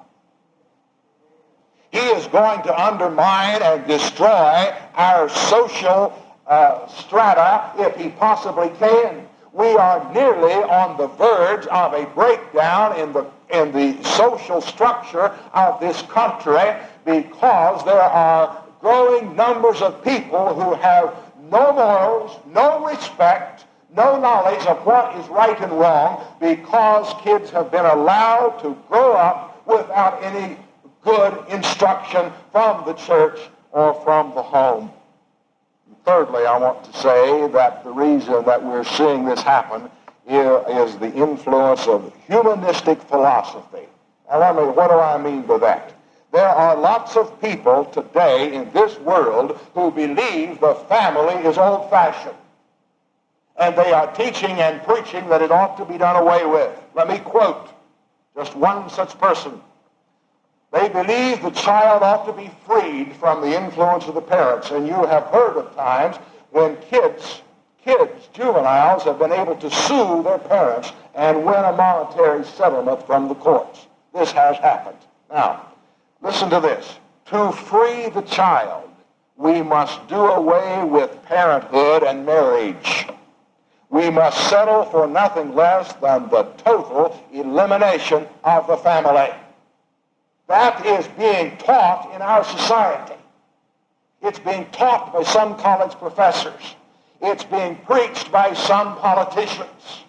He 1.94 2.00
is 2.00 2.26
going 2.26 2.60
to 2.62 2.74
undermine 2.76 3.62
and 3.62 3.86
destroy 3.86 4.74
our 4.96 5.28
social 5.28 6.12
uh, 6.44 6.88
strata 6.88 7.70
if 7.78 7.94
he 7.94 8.08
possibly 8.08 8.68
can. 8.80 9.28
We 9.52 9.76
are 9.76 10.12
nearly 10.12 10.54
on 10.54 10.96
the 10.96 11.06
verge 11.06 11.68
of 11.68 11.92
a 11.92 12.04
breakdown 12.06 12.98
in 12.98 13.12
the, 13.12 13.30
in 13.50 13.70
the 13.70 14.02
social 14.02 14.60
structure 14.60 15.32
of 15.52 15.78
this 15.78 16.02
country 16.02 16.74
because 17.04 17.84
there 17.84 18.02
are 18.02 18.60
growing 18.80 19.36
numbers 19.36 19.80
of 19.80 20.02
people 20.02 20.52
who 20.52 20.74
have 20.74 21.14
no 21.48 21.72
morals, 21.74 22.40
no 22.52 22.84
respect, 22.84 23.66
no 23.96 24.18
knowledge 24.20 24.66
of 24.66 24.84
what 24.84 25.16
is 25.16 25.28
right 25.28 25.60
and 25.60 25.70
wrong 25.70 26.24
because 26.40 27.14
kids 27.22 27.50
have 27.50 27.70
been 27.70 27.86
allowed 27.86 28.58
to 28.62 28.76
grow 28.88 29.12
up 29.12 29.64
without 29.64 30.20
any 30.24 30.56
good 31.04 31.44
instruction 31.49 32.32
from 32.50 32.84
the 32.87 32.94
church 32.94 33.38
or 33.73 33.94
from 34.02 34.34
the 34.34 34.42
home. 34.42 34.90
And 35.87 36.04
thirdly, 36.04 36.46
I 36.46 36.58
want 36.58 36.84
to 36.84 36.99
say 36.99 37.49
that 37.49 37.84
the 37.84 37.90
reason 37.90 38.44
that 38.44 38.64
we're 38.64 38.84
seeing 38.84 39.25
this 39.25 39.42
happen 39.42 39.90
is 40.26 40.96
the 40.96 41.12
influence 41.12 41.87
of 41.87 42.12
humanistic 42.26 43.00
philosophy. 43.02 43.87
Now, 44.30 44.40
let 44.40 44.56
me, 44.56 44.62
what 44.62 44.88
do 44.88 44.99
I 44.99 45.23
mean 45.23 45.42
by 45.42 45.58
that? 45.58 45.92
There 46.32 46.49
are 46.49 46.76
lots 46.76 47.16
of 47.16 47.40
people 47.40 47.84
today 47.84 48.54
in 48.54 48.73
this 48.73 48.99
world 49.00 49.58
who 49.75 49.90
believe 49.90 50.58
the 50.61 50.75
family 50.88 51.34
is 51.46 51.58
old-fashioned. 51.58 52.34
And 53.56 53.76
they 53.76 53.92
are 53.92 54.12
teaching 54.14 54.50
and 54.50 54.82
preaching 54.82 55.28
that 55.28 55.42
it 55.42 55.52
ought 55.52 55.76
to 55.76 55.84
be 55.84 55.96
done 55.96 56.16
away 56.16 56.44
with. 56.44 56.76
Let 56.94 57.08
me 57.08 57.18
quote 57.18 57.68
just 58.34 58.56
one 58.56 58.88
such 58.90 59.16
person 59.20 59.61
they 60.75 60.88
believe 60.88 61.40
the 61.40 61.50
child 61.50 62.02
ought 62.02 62.26
to 62.26 62.33
be 62.33 62.50
freed 62.66 63.14
from 63.14 63.40
the 63.40 63.57
influence 63.57 64.07
of 64.07 64.14
the 64.14 64.21
parents. 64.21 64.73
And 64.73 64.88
you 64.88 65.07
have 65.07 65.23
heard 65.26 65.57
of 65.57 65.73
times 65.76 66.16
when 66.50 66.76
kids, 66.90 67.43
kids, 67.85 68.28
juveniles, 68.33 69.04
have 69.04 69.21
been 69.21 69.31
able 69.31 69.54
to 69.54 69.71
sue 69.71 70.25
their 70.25 70.38
parents 70.38 70.93
and 71.14 71.45
win 71.45 71.64
a 71.64 71.73
monetary 71.73 72.45
settlement 72.45 73.07
from 73.07 73.28
the 73.28 73.37
courts. 73.37 73.87
This 74.12 74.33
has 74.33 74.57
happened. 74.57 74.99
Now, 75.31 75.73
listen 76.23 76.50
to 76.50 76.59
this. 76.59 76.99
To 77.26 77.52
free 77.52 78.09
the 78.09 78.23
child, 78.23 78.90
we 79.37 79.62
must 79.62 80.07
do 80.09 80.16
away 80.16 80.83
with 80.83 81.23
parenthood 81.25 82.02
and 82.02 82.26
marriage. 82.26 83.07
We 83.90 84.11
must 84.11 84.50
settle 84.50 84.87
for 84.87 85.07
nothing 85.07 85.54
less 85.54 85.93
than 85.95 86.28
the 86.31 86.43
total 86.57 87.16
elimination 87.33 88.26
of 88.43 88.66
the 88.66 88.76
family. 88.78 89.31
That 90.46 90.84
is 90.84 91.06
being 91.18 91.56
taught 91.56 92.14
in 92.14 92.20
our 92.22 92.44
society. 92.44 93.14
It's 94.22 94.38
being 94.38 94.66
taught 94.72 95.12
by 95.12 95.22
some 95.22 95.56
college 95.58 95.92
professors. 95.96 96.74
It's 97.20 97.44
being 97.44 97.76
preached 97.76 98.30
by 98.30 98.52
some 98.54 98.96
politicians. 98.96 100.04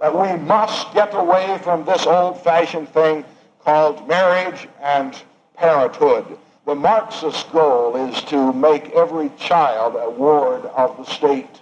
That 0.00 0.16
we 0.16 0.42
must 0.44 0.92
get 0.94 1.14
away 1.14 1.58
from 1.62 1.84
this 1.84 2.06
old-fashioned 2.06 2.88
thing 2.88 3.24
called 3.64 4.08
marriage 4.08 4.68
and 4.80 5.20
parenthood. 5.56 6.38
The 6.66 6.74
Marxist 6.74 7.50
goal 7.52 7.96
is 7.96 8.22
to 8.24 8.52
make 8.52 8.90
every 8.90 9.30
child 9.38 9.96
a 9.96 10.10
ward 10.10 10.64
of 10.66 10.96
the 10.96 11.04
state. 11.04 11.60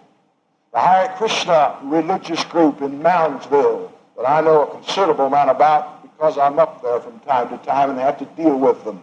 The 0.72 0.80
Hare 0.80 1.08
Krishna 1.16 1.78
religious 1.82 2.44
group 2.44 2.82
in 2.82 3.00
Moundsville 3.00 3.90
that 4.16 4.28
I 4.28 4.40
know 4.40 4.62
a 4.62 4.70
considerable 4.70 5.26
amount 5.26 5.50
about 5.50 5.97
because 6.18 6.36
I'm 6.36 6.58
up 6.58 6.82
there 6.82 6.98
from 6.98 7.20
time 7.20 7.48
to 7.50 7.64
time 7.64 7.90
and 7.90 7.98
have 8.00 8.18
to 8.18 8.24
deal 8.24 8.58
with 8.58 8.82
them. 8.82 9.00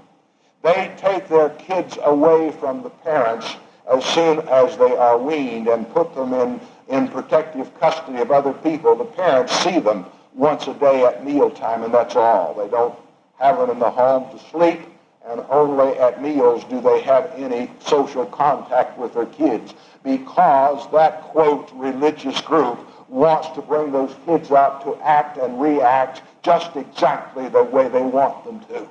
They 0.63 0.93
take 0.97 1.29
their 1.29 1.49
kids 1.51 1.97
away 2.03 2.51
from 2.51 2.83
the 2.83 2.89
parents 2.89 3.55
as 3.89 4.03
soon 4.03 4.39
as 4.49 4.75
they 4.77 4.97
are 4.97 5.17
weaned 5.17 5.69
and 5.69 5.89
put 5.93 6.13
them 6.13 6.33
in, 6.33 6.59
in 6.89 7.07
protective 7.07 7.73
custody 7.79 8.19
of 8.19 8.31
other 8.31 8.51
people. 8.51 8.97
The 8.97 9.05
parents 9.05 9.53
see 9.59 9.79
them 9.79 10.05
once 10.33 10.67
a 10.67 10.73
day 10.73 11.05
at 11.05 11.23
mealtime, 11.23 11.83
and 11.83 11.93
that's 11.93 12.17
all. 12.17 12.53
They 12.53 12.67
don't 12.67 12.97
have 13.39 13.59
them 13.59 13.69
in 13.69 13.79
the 13.79 13.89
home 13.89 14.29
to 14.37 14.43
sleep, 14.49 14.81
and 15.25 15.39
only 15.49 15.97
at 15.97 16.21
meals 16.21 16.65
do 16.65 16.81
they 16.81 16.99
have 17.01 17.31
any 17.37 17.71
social 17.79 18.25
contact 18.25 18.97
with 18.97 19.13
their 19.13 19.27
kids 19.27 19.73
because 20.03 20.91
that, 20.91 21.21
quote, 21.21 21.71
religious 21.75 22.41
group 22.41 22.77
wants 23.07 23.47
to 23.49 23.61
bring 23.61 23.91
those 23.91 24.13
kids 24.25 24.51
up 24.51 24.83
to 24.83 24.95
act 25.01 25.37
and 25.37 25.61
react 25.61 26.21
just 26.45 26.75
exactly 26.75 27.49
the 27.49 27.63
way 27.63 27.89
they 27.89 28.03
want 28.03 28.45
them 28.45 28.59
to. 28.59 28.87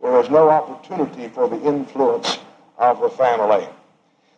There 0.00 0.20
is 0.20 0.30
no 0.30 0.48
opportunity 0.48 1.26
for 1.26 1.48
the 1.48 1.60
influence 1.62 2.38
of 2.78 3.00
the 3.00 3.08
family. 3.10 3.66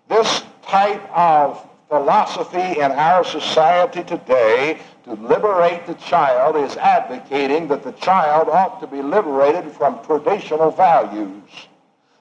This 0.09 0.43
type 0.63 1.03
of 1.15 1.63
philosophy 1.89 2.81
in 2.81 2.93
our 2.93 3.25
society 3.25 4.03
today 4.05 4.79
to 5.05 5.13
liberate 5.15 5.87
the 5.87 5.95
child 5.95 6.57
is 6.57 6.77
advocating 6.79 7.69
that 7.69 7.83
the 7.83 7.93
child 7.93 8.49
ought 8.49 8.81
to 8.81 8.87
be 8.87 9.03
liberated 9.03 9.71
from 9.73 10.03
traditional 10.05 10.71
values. 10.71 11.51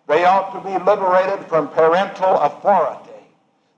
They 0.07 0.25
ought 0.25 0.51
to 0.51 0.59
be 0.67 0.83
liberated 0.83 1.45
from 1.47 1.69
parental 1.69 2.39
authority. 2.39 3.06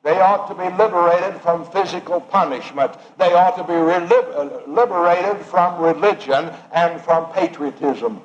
They 0.04 0.20
ought 0.22 0.48
to 0.48 0.56
be 0.56 0.70
liberated 0.78 1.42
from 1.42 1.66
physical 1.72 2.22
punishment. 2.22 2.94
They 3.18 3.34
ought 3.34 3.58
to 3.58 3.64
be 3.64 3.74
uh, 3.74 4.62
liberated 4.66 5.46
from 5.46 5.82
religion 5.82 6.52
and 6.72 7.02
from 7.02 7.32
patriotism. 7.34 8.22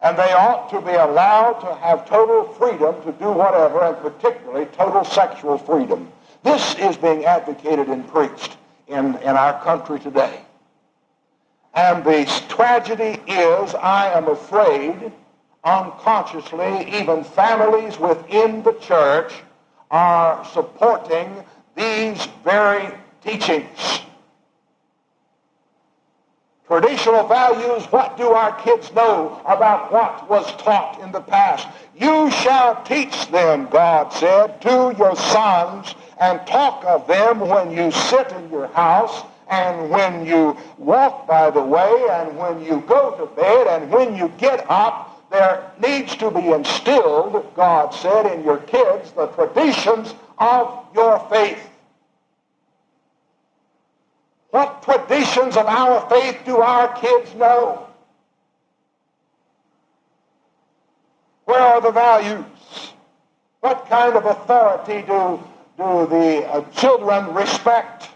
And 0.00 0.16
they 0.16 0.32
ought 0.32 0.70
to 0.70 0.80
be 0.80 0.92
allowed 0.92 1.54
to 1.60 1.74
have 1.74 2.08
total 2.08 2.44
freedom 2.54 3.02
to 3.02 3.12
do 3.18 3.32
whatever, 3.32 3.82
and 3.82 3.96
particularly 3.96 4.66
total 4.66 5.04
sexual 5.04 5.58
freedom. 5.58 6.12
This 6.44 6.76
is 6.76 6.96
being 6.96 7.24
advocated 7.24 7.88
and 7.88 8.06
preached 8.06 8.56
in, 8.86 9.16
in 9.16 9.36
our 9.36 9.60
country 9.64 9.98
today. 9.98 10.40
And 11.74 12.04
the 12.04 12.24
tragedy 12.48 13.20
is, 13.26 13.74
I 13.74 14.12
am 14.12 14.28
afraid, 14.28 15.12
unconsciously, 15.64 16.88
even 16.96 17.24
families 17.24 17.98
within 17.98 18.62
the 18.62 18.74
church 18.74 19.32
are 19.90 20.44
supporting 20.52 21.44
these 21.74 22.26
very 22.44 22.92
teachings. 23.22 24.00
Traditional 26.66 27.26
values, 27.26 27.84
what 27.86 28.18
do 28.18 28.28
our 28.28 28.52
kids 28.60 28.92
know 28.92 29.40
about 29.46 29.90
what 29.90 30.28
was 30.28 30.54
taught 30.56 31.00
in 31.00 31.10
the 31.12 31.20
past? 31.20 31.66
You 31.96 32.30
shall 32.30 32.82
teach 32.84 33.28
them, 33.28 33.68
God 33.70 34.12
said, 34.12 34.60
to 34.62 34.94
your 34.98 35.16
sons 35.16 35.94
and 36.20 36.46
talk 36.46 36.84
of 36.84 37.06
them 37.06 37.40
when 37.40 37.70
you 37.70 37.90
sit 37.90 38.30
in 38.32 38.50
your 38.50 38.66
house 38.68 39.22
and 39.48 39.88
when 39.88 40.26
you 40.26 40.58
walk 40.76 41.26
by 41.26 41.50
the 41.50 41.62
way 41.62 42.06
and 42.10 42.36
when 42.36 42.62
you 42.62 42.82
go 42.86 43.12
to 43.12 43.26
bed 43.34 43.66
and 43.68 43.90
when 43.90 44.14
you 44.14 44.30
get 44.36 44.70
up 44.70 45.17
there 45.30 45.70
needs 45.80 46.16
to 46.16 46.30
be 46.30 46.50
instilled, 46.50 47.52
God 47.54 47.90
said, 47.90 48.26
in 48.32 48.44
your 48.44 48.58
kids 48.58 49.12
the 49.12 49.26
traditions 49.28 50.14
of 50.38 50.86
your 50.94 51.18
faith. 51.28 51.60
What 54.50 54.82
traditions 54.82 55.56
of 55.56 55.66
our 55.66 56.08
faith 56.08 56.38
do 56.46 56.56
our 56.56 56.98
kids 56.98 57.34
know? 57.34 57.86
Where 61.44 61.60
are 61.60 61.80
the 61.80 61.90
values? 61.90 62.44
What 63.60 63.86
kind 63.88 64.16
of 64.16 64.24
authority 64.24 65.02
do, 65.06 65.42
do 65.76 66.06
the 66.06 66.46
uh, 66.46 66.62
children 66.70 67.34
respect? 67.34 68.08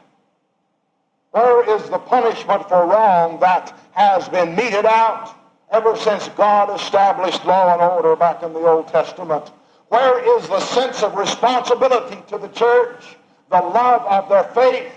Where 1.32 1.76
is 1.76 1.88
the 1.90 1.98
punishment 1.98 2.68
for 2.68 2.86
wrong 2.86 3.40
that 3.40 3.76
has 3.92 4.28
been 4.28 4.54
meted 4.54 4.86
out? 4.86 5.34
Ever 5.72 5.96
since 5.96 6.28
God 6.28 6.74
established 6.78 7.44
law 7.44 7.72
and 7.72 7.80
order 7.80 8.14
back 8.14 8.42
in 8.42 8.52
the 8.52 8.60
Old 8.60 8.88
Testament. 8.88 9.50
Where 9.88 10.38
is 10.38 10.48
the 10.48 10.60
sense 10.60 11.02
of 11.02 11.16
responsibility 11.16 12.22
to 12.28 12.38
the 12.38 12.48
church, 12.48 13.16
the 13.50 13.60
love 13.60 14.02
of 14.02 14.28
their 14.28 14.44
faith? 14.44 14.92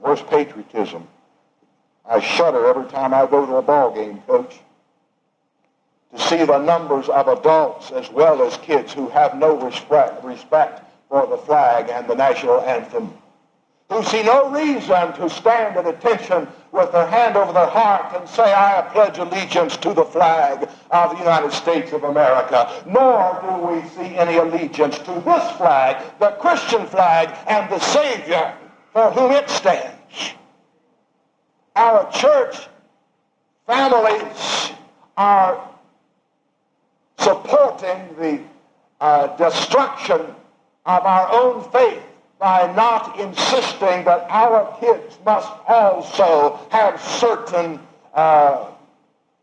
Where's 0.00 0.22
patriotism? 0.22 1.08
I 2.04 2.20
shudder 2.20 2.66
every 2.66 2.88
time 2.90 3.14
I 3.14 3.26
go 3.26 3.46
to 3.46 3.56
a 3.56 3.62
ball 3.62 3.94
game, 3.94 4.20
coach, 4.26 4.60
to 6.14 6.20
see 6.20 6.44
the 6.44 6.58
numbers 6.58 7.08
of 7.08 7.28
adults 7.28 7.90
as 7.90 8.10
well 8.10 8.42
as 8.42 8.56
kids 8.58 8.92
who 8.92 9.08
have 9.08 9.38
no 9.38 9.58
respect, 9.58 10.22
respect 10.22 10.82
for 11.08 11.26
the 11.26 11.38
flag 11.38 11.88
and 11.88 12.06
the 12.06 12.14
national 12.14 12.60
anthem, 12.60 13.14
who 13.90 14.02
see 14.04 14.22
no 14.22 14.50
reason 14.50 15.12
to 15.12 15.28
stand 15.28 15.76
at 15.76 15.86
attention 15.86 16.48
with 16.72 16.90
their 16.92 17.06
hand 17.06 17.36
over 17.36 17.52
their 17.52 17.66
heart 17.66 18.14
and 18.18 18.28
say, 18.28 18.52
I 18.52 18.80
pledge 18.92 19.18
allegiance 19.18 19.76
to 19.78 19.92
the 19.92 20.04
flag 20.04 20.68
of 20.90 21.10
the 21.12 21.18
United 21.18 21.52
States 21.52 21.92
of 21.92 22.04
America. 22.04 22.82
Nor 22.86 23.40
do 23.42 23.66
we 23.66 23.88
see 23.90 24.16
any 24.16 24.38
allegiance 24.38 24.98
to 24.98 25.12
this 25.24 25.50
flag, 25.56 26.02
the 26.18 26.30
Christian 26.40 26.86
flag, 26.86 27.36
and 27.46 27.70
the 27.70 27.78
Savior 27.78 28.54
for 28.92 29.10
whom 29.10 29.32
it 29.32 29.50
stands. 29.50 30.34
Our 31.76 32.10
church 32.10 32.68
families 33.66 34.72
are 35.16 35.68
supporting 37.18 38.16
the 38.18 38.40
uh, 39.00 39.36
destruction 39.36 40.20
of 40.86 41.04
our 41.04 41.32
own 41.32 41.70
faith 41.70 42.02
by 42.44 42.70
not 42.74 43.18
insisting 43.18 44.04
that 44.04 44.26
our 44.28 44.78
kids 44.78 45.18
must 45.24 45.50
also 45.66 46.60
have 46.70 47.00
certain 47.00 47.80
uh, 48.12 48.66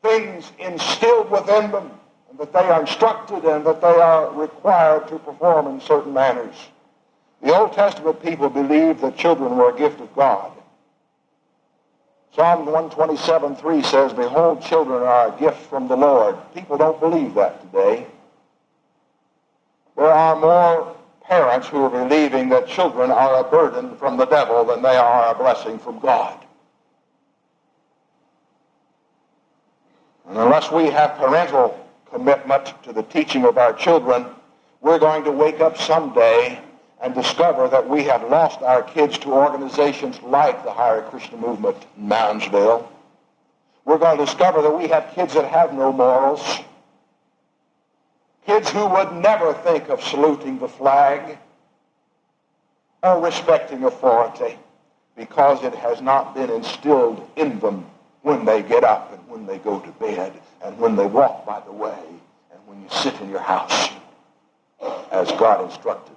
things 0.03 0.51
instilled 0.59 1.31
within 1.31 1.71
them, 1.71 1.89
and 2.29 2.37
that 2.37 2.53
they 2.53 2.59
are 2.59 2.81
instructed 2.81 3.43
and 3.43 3.65
that 3.65 3.81
they 3.81 3.87
are 3.87 4.31
required 4.33 5.07
to 5.07 5.17
perform 5.17 5.65
in 5.65 5.81
certain 5.81 6.13
manners. 6.13 6.53
The 7.41 7.57
Old 7.57 7.73
Testament 7.73 8.21
people 8.21 8.49
believed 8.49 9.01
that 9.01 9.17
children 9.17 9.57
were 9.57 9.73
a 9.73 9.77
gift 9.79 9.99
of 9.99 10.13
God. 10.13 10.51
Psalm 12.35 12.67
127, 12.67 13.55
3 13.55 13.81
says, 13.81 14.13
Behold, 14.13 14.61
children 14.61 15.01
are 15.01 15.35
a 15.35 15.39
gift 15.39 15.57
from 15.71 15.87
the 15.87 15.97
Lord. 15.97 16.37
People 16.53 16.77
don't 16.77 16.99
believe 16.99 17.33
that 17.33 17.61
today. 17.61 18.05
There 19.97 20.05
are 20.05 20.39
more 20.39 20.95
parents 21.31 21.65
who 21.69 21.81
are 21.81 21.89
believing 21.89 22.49
that 22.49 22.67
children 22.67 23.09
are 23.09 23.39
a 23.39 23.49
burden 23.49 23.95
from 23.95 24.17
the 24.17 24.25
devil 24.25 24.65
than 24.65 24.81
they 24.81 24.97
are 24.97 25.33
a 25.33 25.37
blessing 25.37 25.79
from 25.79 25.97
God. 25.99 26.37
And 30.27 30.37
unless 30.37 30.69
we 30.73 30.87
have 30.87 31.15
parental 31.15 31.87
commitment 32.11 32.73
to 32.83 32.91
the 32.91 33.03
teaching 33.03 33.45
of 33.45 33.57
our 33.57 33.71
children, 33.71 34.25
we're 34.81 34.99
going 34.99 35.23
to 35.23 35.31
wake 35.31 35.61
up 35.61 35.77
someday 35.77 36.59
and 37.01 37.15
discover 37.15 37.69
that 37.69 37.87
we 37.87 38.03
have 38.03 38.29
lost 38.29 38.61
our 38.61 38.83
kids 38.83 39.17
to 39.19 39.31
organizations 39.31 40.21
like 40.23 40.65
the 40.65 40.73
Hare 40.73 41.03
Krishna 41.03 41.37
Movement 41.37 41.77
in 41.95 42.09
Moundsville. 42.09 42.85
We're 43.85 43.99
going 43.99 44.17
to 44.17 44.25
discover 44.25 44.61
that 44.61 44.77
we 44.77 44.89
have 44.89 45.13
kids 45.15 45.33
that 45.35 45.45
have 45.45 45.73
no 45.73 45.93
morals. 45.93 46.59
Kids 48.45 48.69
who 48.71 48.87
would 48.87 49.13
never 49.13 49.53
think 49.53 49.89
of 49.89 50.03
saluting 50.03 50.59
the 50.59 50.67
flag 50.67 51.37
or 53.03 53.19
respecting 53.23 53.83
authority 53.83 54.57
because 55.15 55.63
it 55.63 55.75
has 55.75 56.01
not 56.01 56.33
been 56.33 56.49
instilled 56.49 57.29
in 57.35 57.59
them 57.59 57.85
when 58.23 58.45
they 58.45 58.61
get 58.63 58.83
up 58.83 59.13
and 59.13 59.27
when 59.27 59.45
they 59.45 59.57
go 59.59 59.79
to 59.79 59.91
bed 59.93 60.33
and 60.63 60.77
when 60.77 60.95
they 60.95 61.05
walk 61.05 61.45
by 61.45 61.59
the 61.61 61.71
way 61.71 61.99
and 62.51 62.59
when 62.65 62.81
you 62.81 62.89
sit 62.89 63.19
in 63.21 63.29
your 63.29 63.39
house 63.39 63.89
as 65.11 65.31
God 65.33 65.63
instructed. 65.65 66.15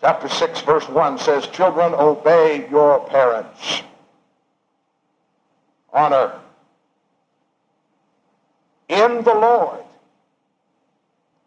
Chapter 0.00 0.28
6, 0.28 0.62
verse 0.62 0.88
1 0.88 1.18
says, 1.18 1.46
Children, 1.48 1.94
obey 1.94 2.68
your 2.68 3.06
parents. 3.08 3.82
Honor 5.92 6.40
in 8.92 9.24
the 9.24 9.34
Lord. 9.34 9.80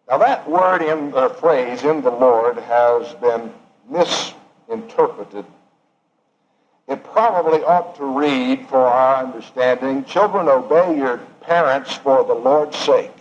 Now 0.09 0.17
that 0.17 0.49
word 0.49 0.81
in 0.81 1.11
the 1.11 1.29
phrase 1.29 1.83
in 1.83 2.01
the 2.01 2.11
Lord 2.11 2.57
has 2.57 3.13
been 3.15 3.53
misinterpreted. 3.89 5.45
It 6.87 7.03
probably 7.03 7.63
ought 7.63 7.95
to 7.95 8.05
read, 8.05 8.67
for 8.67 8.79
our 8.79 9.23
understanding, 9.23 10.05
children 10.05 10.47
obey 10.47 10.97
your 10.97 11.17
parents 11.41 11.95
for 11.95 12.23
the 12.23 12.33
Lord's 12.33 12.77
sake, 12.77 13.11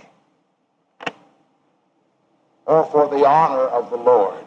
or 2.66 2.84
for 2.84 3.08
the 3.08 3.26
honor 3.26 3.66
of 3.68 3.90
the 3.90 3.96
Lord. 3.96 4.44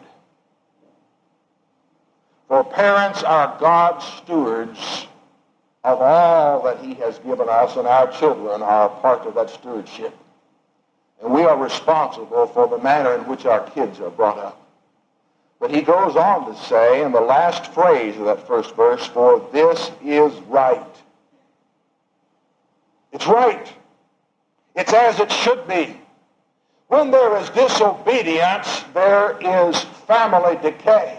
For 2.46 2.64
parents 2.64 3.22
are 3.24 3.56
God's 3.60 4.04
stewards 4.04 5.07
of 5.84 6.00
all 6.00 6.62
that 6.64 6.80
he 6.80 6.94
has 6.94 7.18
given 7.20 7.48
us, 7.48 7.76
and 7.76 7.86
our 7.86 8.10
children 8.12 8.62
are 8.62 8.88
part 8.88 9.26
of 9.26 9.34
that 9.34 9.50
stewardship. 9.50 10.16
And 11.22 11.32
we 11.32 11.42
are 11.42 11.56
responsible 11.56 12.46
for 12.46 12.68
the 12.68 12.78
manner 12.78 13.14
in 13.14 13.26
which 13.26 13.46
our 13.46 13.68
kids 13.70 14.00
are 14.00 14.10
brought 14.10 14.38
up. 14.38 14.68
But 15.60 15.72
he 15.72 15.82
goes 15.82 16.14
on 16.14 16.46
to 16.46 16.60
say 16.64 17.02
in 17.02 17.12
the 17.12 17.20
last 17.20 17.72
phrase 17.72 18.16
of 18.16 18.26
that 18.26 18.46
first 18.46 18.76
verse, 18.76 19.06
for 19.06 19.48
this 19.52 19.90
is 20.04 20.32
right. 20.42 20.84
It's 23.12 23.26
right. 23.26 23.72
It's 24.76 24.92
as 24.92 25.18
it 25.18 25.32
should 25.32 25.66
be. 25.66 25.98
When 26.86 27.10
there 27.10 27.36
is 27.38 27.50
disobedience, 27.50 28.84
there 28.94 29.36
is 29.40 29.80
family 30.06 30.56
decay. 30.62 31.17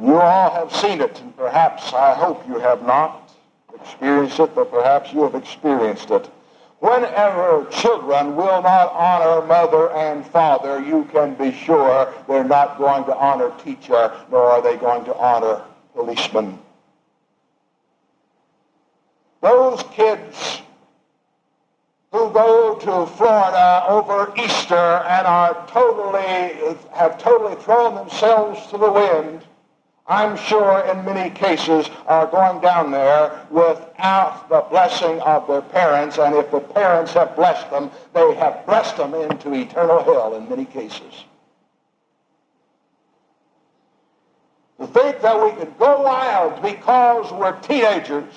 You 0.00 0.18
all 0.18 0.50
have 0.50 0.74
seen 0.74 1.02
it, 1.02 1.20
and 1.20 1.36
perhaps 1.36 1.92
I 1.92 2.14
hope 2.14 2.48
you 2.48 2.58
have 2.58 2.82
not 2.86 3.34
experienced 3.74 4.40
it, 4.40 4.54
but 4.54 4.70
perhaps 4.70 5.12
you 5.12 5.22
have 5.24 5.34
experienced 5.34 6.10
it. 6.10 6.30
Whenever 6.78 7.66
children 7.70 8.34
will 8.34 8.62
not 8.62 8.92
honor 8.92 9.46
mother 9.46 9.90
and 9.90 10.24
father, 10.24 10.80
you 10.80 11.04
can 11.12 11.34
be 11.34 11.52
sure 11.52 12.10
they're 12.26 12.44
not 12.44 12.78
going 12.78 13.04
to 13.04 13.14
honor 13.14 13.52
teacher, 13.62 14.10
nor 14.30 14.44
are 14.44 14.62
they 14.62 14.78
going 14.78 15.04
to 15.04 15.14
honor 15.16 15.60
policeman. 15.94 16.58
Those 19.42 19.82
kids 19.92 20.62
who 22.10 22.30
go 22.30 22.76
to 22.76 23.06
Florida 23.16 23.84
over 23.86 24.32
Easter 24.38 24.74
and 24.74 25.26
are 25.26 25.66
totally, 25.68 26.78
have 26.94 27.18
totally 27.18 27.54
thrown 27.56 27.94
themselves 27.96 28.66
to 28.68 28.78
the 28.78 28.90
wind 28.90 29.42
I'm 30.10 30.36
sure 30.36 30.80
in 30.86 31.04
many 31.04 31.30
cases 31.30 31.88
are 32.08 32.26
going 32.26 32.60
down 32.60 32.90
there 32.90 33.46
without 33.48 34.48
the 34.48 34.62
blessing 34.68 35.20
of 35.20 35.46
their 35.46 35.62
parents, 35.62 36.18
and 36.18 36.34
if 36.34 36.50
the 36.50 36.58
parents 36.58 37.12
have 37.12 37.36
blessed 37.36 37.70
them, 37.70 37.92
they 38.12 38.34
have 38.34 38.66
blessed 38.66 38.96
them 38.96 39.14
into 39.14 39.54
eternal 39.54 40.02
hell 40.02 40.34
in 40.34 40.48
many 40.48 40.64
cases. 40.64 41.24
To 44.80 44.86
think 44.88 45.20
that 45.20 45.40
we 45.40 45.52
can 45.62 45.72
go 45.78 46.02
wild 46.02 46.60
because 46.60 47.30
we're 47.30 47.60
teenagers 47.60 48.34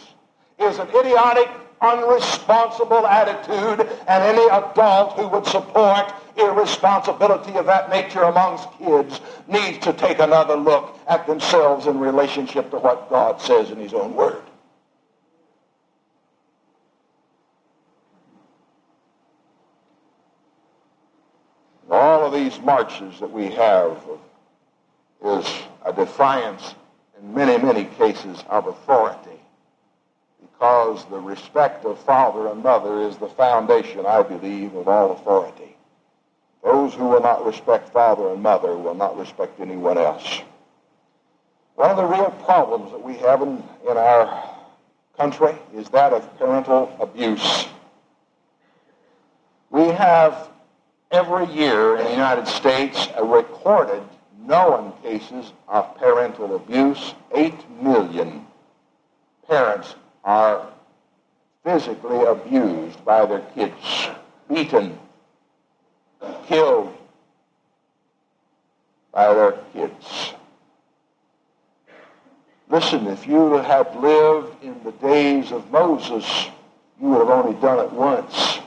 is 0.59 0.77
an 0.77 0.89
idiotic 0.89 1.49
unresponsible 1.83 3.05
attitude, 3.05 3.87
and 4.07 4.23
any 4.23 4.49
adult 4.49 5.13
who 5.13 5.27
would 5.27 5.45
support 5.45 6.13
irresponsibility 6.37 7.53
of 7.57 7.65
that 7.65 7.89
nature 7.89 8.23
amongst 8.23 8.71
kids 8.79 9.19
needs 9.47 9.77
to 9.79 9.93
take 9.93 10.19
another 10.19 10.55
look 10.55 10.97
at 11.07 11.27
themselves 11.27 11.85
in 11.85 11.99
relationship 11.99 12.71
to 12.71 12.77
what 12.77 13.09
God 13.09 13.41
says 13.41 13.69
in 13.69 13.77
his 13.77 13.93
own 13.93 14.15
word. 14.15 14.41
All 21.91 22.25
of 22.25 22.33
these 22.33 22.59
marches 22.61 23.19
that 23.19 23.31
we 23.31 23.51
have 23.51 23.97
is 25.23 25.45
a 25.85 25.93
defiance 25.93 26.73
in 27.19 27.33
many, 27.33 27.61
many 27.61 27.83
cases 27.83 28.43
of 28.49 28.67
authority 28.67 29.32
because 30.63 31.03
the 31.07 31.19
respect 31.19 31.83
of 31.83 31.99
father 32.05 32.47
and 32.47 32.63
mother 32.63 33.01
is 33.01 33.17
the 33.17 33.27
foundation, 33.27 34.05
I 34.05 34.23
believe, 34.23 34.73
of 34.75 34.87
all 34.87 35.11
authority. 35.11 35.75
Those 36.63 36.93
who 36.93 37.09
will 37.09 37.19
not 37.21 37.45
respect 37.45 37.89
father 37.89 38.29
and 38.29 38.41
mother 38.41 38.77
will 38.77 38.93
not 38.95 39.17
respect 39.17 39.59
anyone 39.59 39.97
else. 39.97 40.39
One 41.75 41.89
of 41.91 41.97
the 41.97 42.05
real 42.05 42.31
problems 42.45 42.93
that 42.93 43.03
we 43.03 43.15
have 43.15 43.41
in, 43.41 43.61
in 43.89 43.97
our 43.97 44.55
country 45.17 45.53
is 45.75 45.89
that 45.89 46.13
of 46.13 46.39
parental 46.39 46.95
abuse. 46.97 47.65
We 49.69 49.87
have 49.87 50.47
every 51.11 51.47
year 51.47 51.97
in 51.97 52.05
the 52.05 52.11
United 52.11 52.47
States 52.47 53.09
a 53.17 53.25
recorded 53.25 54.03
known 54.39 54.93
cases 55.03 55.51
of 55.67 55.97
parental 55.97 56.55
abuse. 56.55 57.15
Eight 57.33 57.69
million 57.81 58.47
parents 59.49 59.95
are 60.23 60.67
physically 61.63 62.23
abused 62.23 63.03
by 63.05 63.25
their 63.25 63.41
kids, 63.55 64.09
beaten, 64.49 64.97
killed. 66.47 66.95
by 69.13 69.31
their 69.33 69.51
kids. 69.73 70.33
Listen, 72.69 73.05
if 73.07 73.27
you 73.27 73.57
had 73.57 73.95
lived 73.95 74.63
in 74.63 74.75
the 74.83 74.91
days 74.93 75.51
of 75.51 75.69
Moses, 75.69 76.25
you 76.99 77.09
would 77.09 77.19
have 77.19 77.29
only 77.29 77.59
done 77.61 77.79
it 77.79 77.91
once. 77.91 78.59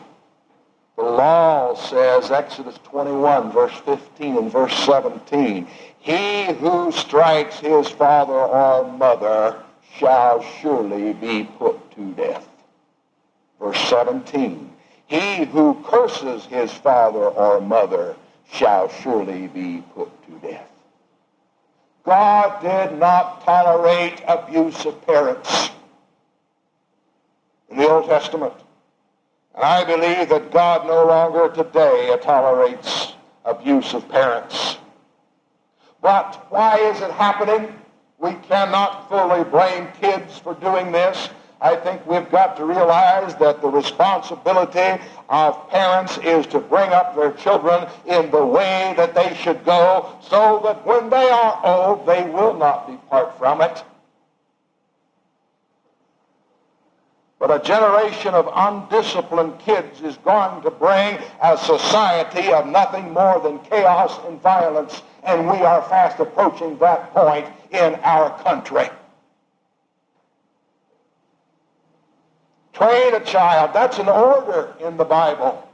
The 0.97 1.03
law 1.03 1.75
says, 1.75 2.31
Exodus 2.31 2.79
21, 2.85 3.51
verse 3.51 3.77
15 3.85 4.37
and 4.39 4.53
verse 4.53 4.73
17, 4.85 5.67
He 5.99 6.45
who 6.55 6.93
strikes 6.93 7.59
his 7.59 7.89
father 7.89 8.33
or 8.33 8.91
mother 8.93 9.61
shall 9.99 10.43
surely 10.61 11.13
be 11.13 11.45
put 11.59 11.91
to 11.93 12.13
death. 12.13 12.49
Verse 13.61 13.81
17, 13.89 14.73
He 15.07 15.45
who 15.45 15.83
curses 15.85 16.45
his 16.47 16.73
father 16.73 17.29
or 17.29 17.61
mother 17.61 18.17
shall 18.53 18.89
surely 18.89 19.49
be 19.49 19.83
put 19.95 20.11
to 20.27 20.49
death. 20.49 20.71
God 22.05 22.63
did 22.63 22.99
not 22.99 23.45
tolerate 23.45 24.23
abuse 24.29 24.85
of 24.85 25.05
parents 25.07 25.71
in 27.69 27.79
the 27.79 27.89
Old 27.89 28.07
Testament. 28.07 28.55
And 29.55 29.65
I 29.65 29.85
believe 29.85 30.29
that 30.29 30.53
God 30.53 30.87
no 30.87 31.07
longer 31.07 31.49
today 31.49 32.17
tolerates 32.23 33.15
abuse 33.45 33.95
of 33.95 34.09
parents. 34.09 34.79
But 36.03 36.47
why 36.51 36.79
is 36.79 37.01
it 37.01 37.11
happening? 37.11 37.75
We 38.19 38.33
cannot 38.49 39.09
fully 39.09 39.45
blame 39.45 39.89
kids 40.01 40.39
for 40.39 40.55
doing 40.55 40.91
this. 40.93 41.29
I 41.61 41.77
think 41.77 42.07
we've 42.07 42.31
got 42.31 42.57
to 42.59 42.65
realize 42.65 43.35
that 43.37 43.63
the 43.63 43.69
responsibility 43.69 45.03
of 45.29 45.71
parents 45.71 46.19
is 46.19 46.47
to 46.49 46.61
bring 46.61 46.91
up 46.91 47.17
their 47.17 47.33
children 47.33 47.89
in 48.07 48.31
the 48.31 48.45
way 48.45 48.95
that 48.97 49.15
they 49.15 49.35
should 49.35 49.65
go 49.65 50.17
so 50.23 50.61
that 50.65 50.87
when 50.87 51.09
they 51.09 51.31
are 51.31 51.61
old, 51.65 52.07
they 52.07 52.29
will 52.29 52.55
not 52.55 52.91
depart 52.91 53.39
from 53.39 53.63
it. 53.63 53.83
But 57.39 57.51
a 57.51 57.65
generation 57.65 58.35
of 58.35 58.49
undisciplined 58.55 59.59
kids 59.59 60.01
is 60.01 60.17
going 60.19 60.63
to 60.63 60.71
bring 60.71 61.19
a 61.43 61.57
society 61.59 62.51
of 62.51 62.67
nothing 62.67 63.13
more 63.13 63.41
than 63.41 63.59
chaos 63.61 64.19
and 64.27 64.41
violence, 64.41 65.03
and 65.27 65.49
we 65.49 65.59
are 65.59 65.83
fast 65.83 66.21
approaching 66.21 66.79
that 66.79 67.13
point 67.13 67.47
in 67.73 67.95
our 67.97 68.43
country. 68.43 68.89
Train 72.73 73.15
a 73.15 73.21
child. 73.21 73.73
That's 73.75 73.99
an 73.99 74.09
order 74.09 74.75
in 74.81 74.97
the 74.97 75.05
Bible 75.05 75.67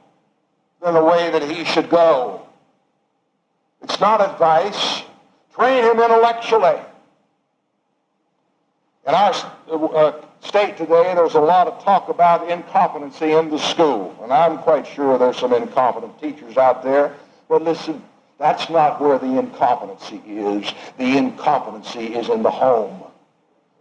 in 0.86 0.94
the 0.94 1.04
way 1.04 1.30
that 1.30 1.42
he 1.42 1.64
should 1.64 1.90
go. 1.90 2.46
It's 3.82 4.00
not 4.00 4.20
advice. 4.20 5.02
Train 5.54 5.84
him 5.84 6.00
intellectually. 6.00 6.80
In 9.06 9.14
our 9.14 9.34
uh, 9.68 10.12
state 10.40 10.76
today, 10.76 11.12
there's 11.14 11.34
a 11.34 11.40
lot 11.40 11.66
of 11.66 11.82
talk 11.82 12.08
about 12.08 12.48
incompetency 12.48 13.32
in 13.32 13.50
the 13.50 13.58
school. 13.58 14.16
And 14.22 14.32
I'm 14.32 14.58
quite 14.58 14.86
sure 14.86 15.18
there's 15.18 15.38
some 15.38 15.52
incompetent 15.52 16.20
teachers 16.20 16.56
out 16.56 16.84
there. 16.84 17.16
But 17.48 17.64
listen, 17.64 18.02
that's 18.42 18.68
not 18.68 19.00
where 19.00 19.18
the 19.18 19.38
incompetency 19.38 20.20
is. 20.26 20.72
The 20.98 21.16
incompetency 21.16 22.14
is 22.14 22.28
in 22.28 22.42
the 22.42 22.50
home 22.50 23.04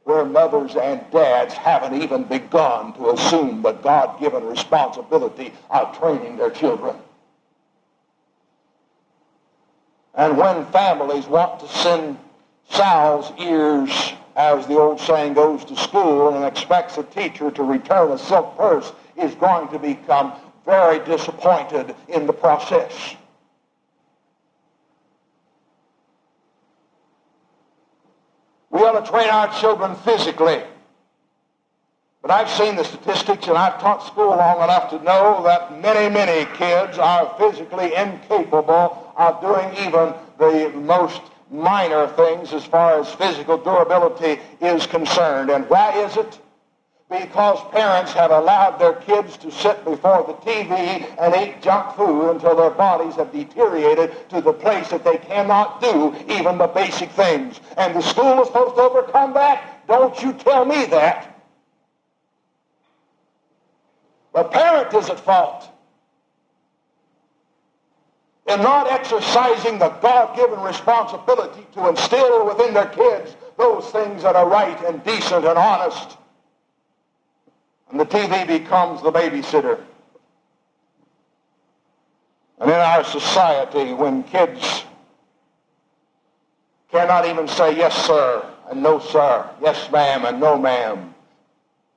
where 0.04 0.26
mothers 0.26 0.76
and 0.76 1.04
dads 1.12 1.54
haven't 1.54 2.02
even 2.02 2.24
begun 2.24 2.94
to 2.94 3.12
assume 3.12 3.62
the 3.62 3.72
God-given 3.72 4.44
responsibility 4.46 5.54
of 5.70 5.98
training 5.98 6.38
their 6.38 6.50
children. 6.50 6.96
And 10.16 10.38
when 10.38 10.66
families 10.68 11.28
want 11.28 11.60
to 11.62 11.68
send 11.68 12.18
sow's 12.70 13.32
ears, 13.40 14.14
as 14.36 14.68
the 14.68 14.78
old 14.78 15.00
saying 15.00 15.34
goes, 15.34 15.64
to 15.66 15.76
school 15.76 16.36
and 16.36 16.46
expects 16.46 16.98
a 16.98 17.04
teacher 17.04 17.52
to 17.52 17.64
return 17.64 18.12
a 18.12 18.18
silk 18.18 18.58
purse, 18.58 18.92
is 19.16 19.34
going 19.36 19.68
to 19.70 19.80
become 19.80 20.34
very 20.66 21.04
disappointed 21.06 21.96
in 22.10 22.28
the 22.28 22.34
process. 22.34 23.16
We 28.72 28.80
ought 28.80 29.04
to 29.04 29.12
train 29.12 29.30
our 29.30 29.54
children 29.60 29.96
physically. 29.98 30.64
But 32.22 32.32
I've 32.32 32.50
seen 32.50 32.76
the 32.76 32.84
statistics 32.84 33.48
and 33.48 33.58
I've 33.58 33.82
taught 33.82 34.06
school 34.06 34.30
long 34.30 34.64
enough 34.64 34.90
to 34.92 35.04
know 35.04 35.42
that 35.44 35.82
many, 35.82 36.14
many 36.14 36.46
kids 36.56 36.98
are 36.98 37.36
physically 37.38 37.96
incapable 37.96 39.14
of 39.18 39.42
doing 39.42 39.74
even 39.86 40.14
the 40.38 40.72
most 40.76 41.22
minor 41.50 42.08
things 42.08 42.54
as 42.54 42.64
far 42.66 43.00
as 43.00 43.12
physical 43.16 43.58
durability 43.58 44.40
is 44.62 44.86
concerned. 44.86 45.50
And 45.50 45.68
why 45.70 45.92
is 46.04 46.16
it? 46.16 46.40
Because 47.12 47.60
parents 47.72 48.14
have 48.14 48.32
allowed 48.32 48.80
their 48.80 48.94
kids 48.94 49.36
to 49.36 49.52
sit 49.52 49.84
before 49.84 50.24
the 50.24 50.34
TV 50.50 51.06
and 51.20 51.36
eat 51.36 51.62
junk 51.62 51.94
food 51.98 52.30
until 52.32 52.56
their 52.56 52.70
bodies 52.70 53.16
have 53.16 53.34
deteriorated 53.34 54.30
to 54.30 54.40
the 54.40 54.54
place 54.54 54.88
that 54.90 55.04
they 55.04 55.18
cannot 55.18 55.82
do 55.82 56.16
even 56.30 56.58
the 56.58 56.68
basic 56.68 57.12
things. 57.12 57.60
And 57.76 57.94
the 57.94 58.02
school 58.02 58.42
is 58.42 58.48
supposed 58.48 58.76
to 58.76 58.84
overcome 58.84 59.34
that? 59.34 59.86
Don't 59.90 60.24
you 60.24 60.32
tell 60.32 60.64
me 60.64 60.86
that. 60.86 61.28
The 64.34 64.46
parent 64.46 64.94
is 64.94 65.10
at 65.10 65.20
fault 65.20 65.68
in 68.48 68.62
not 68.62 68.90
exercising 68.90 69.80
the 69.80 69.90
God-given 69.90 70.62
responsibility 70.62 71.68
to 71.74 71.90
instill 71.90 72.46
within 72.48 72.74
their 72.74 72.88
kids 72.88 73.36
those 73.58 73.90
things 73.92 74.24
that 74.24 74.38
are 74.38 74.48
right 74.48 74.82
and 74.86 75.04
decent 75.04 75.46
and 75.46 75.58
honest 75.58 76.18
and 77.92 78.00
the 78.00 78.06
TV 78.06 78.48
becomes 78.48 79.02
the 79.02 79.12
babysitter. 79.12 79.84
And 82.60 82.70
in 82.70 82.78
our 82.78 83.04
society, 83.04 83.94
when 83.94 84.24
kids 84.24 84.86
cannot 86.92 87.26
even 87.26 87.48
say 87.48 87.76
yes, 87.76 88.06
sir, 88.06 88.46
and 88.70 88.82
no, 88.82 89.00
sir, 89.00 89.50
yes, 89.62 89.92
ma'am, 89.92 90.26
and 90.26 90.40
no, 90.40 90.58
ma'am, 90.58 91.14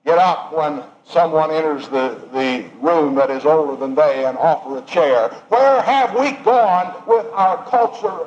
get 0.05 0.19
up 0.19 0.53
when 0.53 0.83
someone 1.05 1.51
enters 1.51 1.89
the, 1.89 2.21
the 2.33 2.65
room 2.81 3.15
that 3.15 3.31
is 3.31 3.45
older 3.45 3.77
than 3.77 3.95
they 3.95 4.25
and 4.25 4.37
offer 4.39 4.79
a 4.79 4.83
chair. 4.83 5.29
Where 5.49 5.83
have 5.83 6.19
we 6.19 6.33
gone 6.45 7.03
with 7.07 7.27
our 7.33 7.65
culture? 7.67 8.27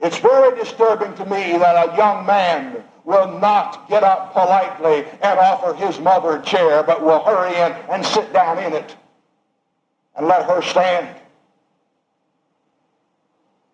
It's 0.00 0.18
very 0.18 0.58
disturbing 0.58 1.14
to 1.14 1.24
me 1.26 1.58
that 1.58 1.92
a 1.92 1.96
young 1.96 2.26
man 2.26 2.82
will 3.04 3.38
not 3.38 3.88
get 3.88 4.04
up 4.04 4.32
politely 4.32 5.04
and 5.22 5.38
offer 5.38 5.74
his 5.74 5.98
mother 5.98 6.36
a 6.36 6.42
chair, 6.42 6.82
but 6.82 7.02
will 7.02 7.22
hurry 7.24 7.54
in 7.54 7.72
and 7.90 8.04
sit 8.04 8.32
down 8.32 8.58
in 8.58 8.72
it 8.72 8.94
and 10.16 10.26
let 10.26 10.46
her 10.46 10.62
stand. 10.62 11.08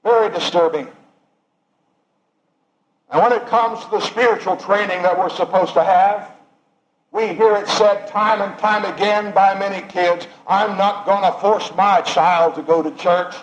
Very 0.02 0.30
disturbing. 0.30 0.88
And 3.10 3.22
when 3.22 3.32
it 3.32 3.46
comes 3.46 3.84
to 3.84 3.90
the 3.90 4.00
spiritual 4.00 4.56
training 4.56 5.02
that 5.02 5.18
we're 5.18 5.30
supposed 5.30 5.74
to 5.74 5.84
have, 5.84 6.32
we 7.10 7.28
hear 7.28 7.56
it 7.56 7.68
said 7.68 8.06
time 8.08 8.42
and 8.42 8.58
time 8.58 8.84
again 8.84 9.32
by 9.32 9.58
many 9.58 9.86
kids, 9.88 10.26
I'm 10.46 10.76
not 10.76 11.06
going 11.06 11.22
to 11.22 11.38
force 11.40 11.74
my 11.74 12.02
child 12.02 12.54
to 12.56 12.62
go 12.62 12.82
to 12.82 12.90
church 12.96 13.34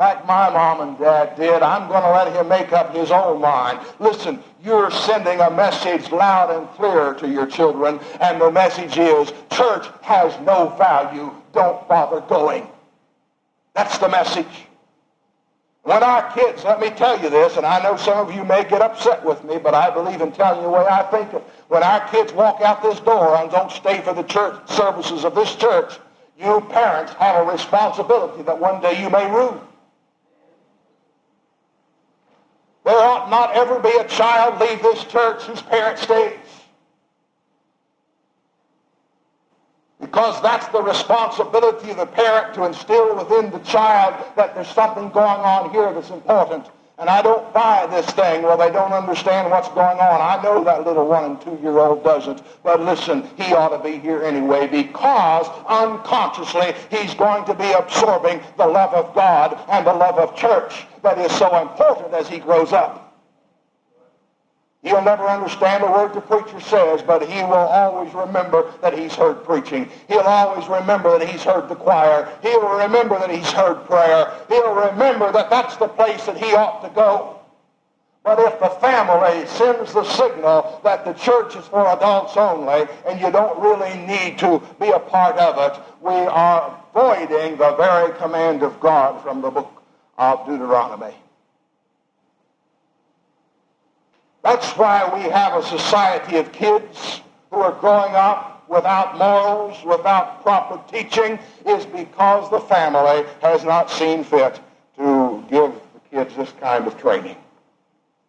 like 0.00 0.26
my 0.26 0.48
mom 0.48 0.80
and 0.80 0.98
dad 0.98 1.36
did. 1.36 1.62
I'm 1.62 1.86
going 1.86 2.02
to 2.02 2.10
let 2.10 2.32
him 2.32 2.48
make 2.48 2.72
up 2.72 2.94
his 2.94 3.10
own 3.10 3.42
mind. 3.42 3.78
Listen, 3.98 4.42
you're 4.64 4.90
sending 4.90 5.40
a 5.40 5.50
message 5.50 6.10
loud 6.10 6.50
and 6.50 6.66
clear 6.70 7.12
to 7.14 7.28
your 7.28 7.46
children, 7.46 8.00
and 8.18 8.40
the 8.40 8.50
message 8.50 8.96
is 8.96 9.30
church 9.52 9.86
has 10.00 10.34
no 10.40 10.70
value. 10.78 11.30
Don't 11.52 11.86
bother 11.86 12.22
going. 12.22 12.66
That's 13.74 13.98
the 13.98 14.08
message. 14.08 14.46
When 15.82 16.02
our 16.02 16.32
kids, 16.32 16.64
let 16.64 16.80
me 16.80 16.90
tell 16.90 17.20
you 17.22 17.28
this, 17.28 17.58
and 17.58 17.66
I 17.66 17.82
know 17.82 17.96
some 17.96 18.26
of 18.26 18.34
you 18.34 18.42
may 18.44 18.64
get 18.64 18.80
upset 18.80 19.22
with 19.22 19.44
me, 19.44 19.58
but 19.58 19.74
I 19.74 19.90
believe 19.90 20.22
in 20.22 20.32
telling 20.32 20.60
you 20.60 20.66
the 20.66 20.70
way 20.70 20.86
I 20.86 21.02
think 21.10 21.34
it. 21.34 21.42
When 21.68 21.82
our 21.82 22.08
kids 22.08 22.32
walk 22.32 22.62
out 22.62 22.82
this 22.82 23.00
door 23.00 23.36
and 23.36 23.50
don't 23.50 23.70
stay 23.70 24.00
for 24.00 24.14
the 24.14 24.22
church 24.22 24.66
services 24.66 25.24
of 25.26 25.34
this 25.34 25.54
church, 25.56 25.98
you 26.38 26.62
parents 26.70 27.12
have 27.14 27.46
a 27.46 27.50
responsibility 27.50 28.42
that 28.44 28.58
one 28.58 28.80
day 28.80 29.02
you 29.02 29.10
may 29.10 29.30
rue. 29.30 29.60
Not 33.28 33.54
ever 33.54 33.78
be 33.80 33.90
a 33.98 34.08
child 34.08 34.60
leave 34.60 34.80
this 34.82 35.04
church 35.04 35.42
whose 35.42 35.60
parent 35.62 35.98
stays. 35.98 36.38
Because 40.00 40.40
that's 40.40 40.66
the 40.68 40.82
responsibility 40.82 41.90
of 41.90 41.98
the 41.98 42.06
parent 42.06 42.54
to 42.54 42.64
instill 42.64 43.16
within 43.16 43.50
the 43.50 43.58
child 43.58 44.14
that 44.36 44.54
there's 44.54 44.68
something 44.68 45.10
going 45.10 45.40
on 45.40 45.70
here 45.70 45.92
that's 45.92 46.10
important. 46.10 46.66
And 46.98 47.08
I 47.08 47.22
don't 47.22 47.52
buy 47.54 47.86
this 47.86 48.04
thing. 48.10 48.42
Well, 48.42 48.58
they 48.58 48.70
don't 48.70 48.92
understand 48.92 49.50
what's 49.50 49.68
going 49.68 49.98
on. 49.98 50.20
I 50.20 50.42
know 50.42 50.62
that 50.64 50.84
little 50.84 51.08
one 51.08 51.24
and 51.24 51.40
two-year-old 51.40 52.04
doesn't. 52.04 52.42
But 52.62 52.80
listen, 52.80 53.26
he 53.36 53.54
ought 53.54 53.70
to 53.74 53.82
be 53.82 53.98
here 53.98 54.22
anyway 54.22 54.66
because 54.66 55.46
unconsciously 55.66 56.74
he's 56.90 57.14
going 57.14 57.46
to 57.46 57.54
be 57.54 57.70
absorbing 57.72 58.42
the 58.58 58.66
love 58.66 58.92
of 58.92 59.14
God 59.14 59.58
and 59.70 59.86
the 59.86 59.94
love 59.94 60.18
of 60.18 60.36
church 60.36 60.84
that 61.02 61.18
is 61.18 61.32
so 61.32 61.62
important 61.62 62.12
as 62.12 62.28
he 62.28 62.38
grows 62.38 62.72
up. 62.72 63.09
He'll 64.82 65.02
never 65.02 65.26
understand 65.26 65.84
a 65.84 65.90
word 65.90 66.14
the 66.14 66.22
preacher 66.22 66.58
says, 66.58 67.02
but 67.02 67.28
he 67.28 67.42
will 67.42 67.52
always 67.52 68.14
remember 68.14 68.72
that 68.80 68.98
he's 68.98 69.14
heard 69.14 69.44
preaching. 69.44 69.90
He'll 70.08 70.20
always 70.20 70.66
remember 70.68 71.18
that 71.18 71.28
he's 71.28 71.42
heard 71.42 71.68
the 71.68 71.76
choir. 71.76 72.28
He'll 72.42 72.78
remember 72.78 73.18
that 73.18 73.30
he's 73.30 73.50
heard 73.50 73.84
prayer. 73.84 74.32
He'll 74.48 74.74
remember 74.74 75.32
that 75.32 75.50
that's 75.50 75.76
the 75.76 75.88
place 75.88 76.24
that 76.24 76.38
he 76.38 76.54
ought 76.54 76.80
to 76.82 76.88
go. 76.94 77.40
But 78.22 78.38
if 78.38 78.58
the 78.58 78.68
family 78.80 79.46
sends 79.46 79.92
the 79.92 80.04
signal 80.04 80.80
that 80.84 81.04
the 81.04 81.12
church 81.14 81.56
is 81.56 81.66
for 81.66 81.86
adults 81.88 82.36
only 82.36 82.86
and 83.06 83.20
you 83.20 83.30
don't 83.30 83.60
really 83.60 83.96
need 84.06 84.38
to 84.38 84.62
be 84.78 84.88
a 84.88 84.98
part 84.98 85.36
of 85.36 85.58
it, 85.58 85.80
we 86.00 86.14
are 86.14 86.82
voiding 86.94 87.56
the 87.56 87.74
very 87.76 88.14
command 88.18 88.62
of 88.62 88.78
God 88.80 89.22
from 89.22 89.42
the 89.42 89.50
book 89.50 89.82
of 90.16 90.46
Deuteronomy. 90.46 91.14
That's 94.50 94.76
why 94.76 95.08
we 95.14 95.30
have 95.30 95.54
a 95.54 95.64
society 95.64 96.36
of 96.38 96.50
kids 96.50 97.20
who 97.52 97.58
are 97.58 97.70
growing 97.70 98.16
up 98.16 98.68
without 98.68 99.16
morals, 99.16 99.76
without 99.84 100.42
proper 100.42 100.80
teaching, 100.90 101.38
is 101.64 101.86
because 101.86 102.50
the 102.50 102.58
family 102.58 103.24
has 103.42 103.62
not 103.62 103.88
seen 103.88 104.24
fit 104.24 104.58
to 104.96 105.44
give 105.48 105.72
the 105.94 106.00
kids 106.10 106.34
this 106.34 106.52
kind 106.60 106.84
of 106.88 106.98
training. 106.98 107.36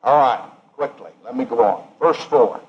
All 0.04 0.20
right, 0.20 0.48
quickly, 0.74 1.10
let 1.26 1.36
me 1.36 1.44
go 1.44 1.64
on. 1.64 1.88
Verse 2.00 2.24
4. 2.26 2.62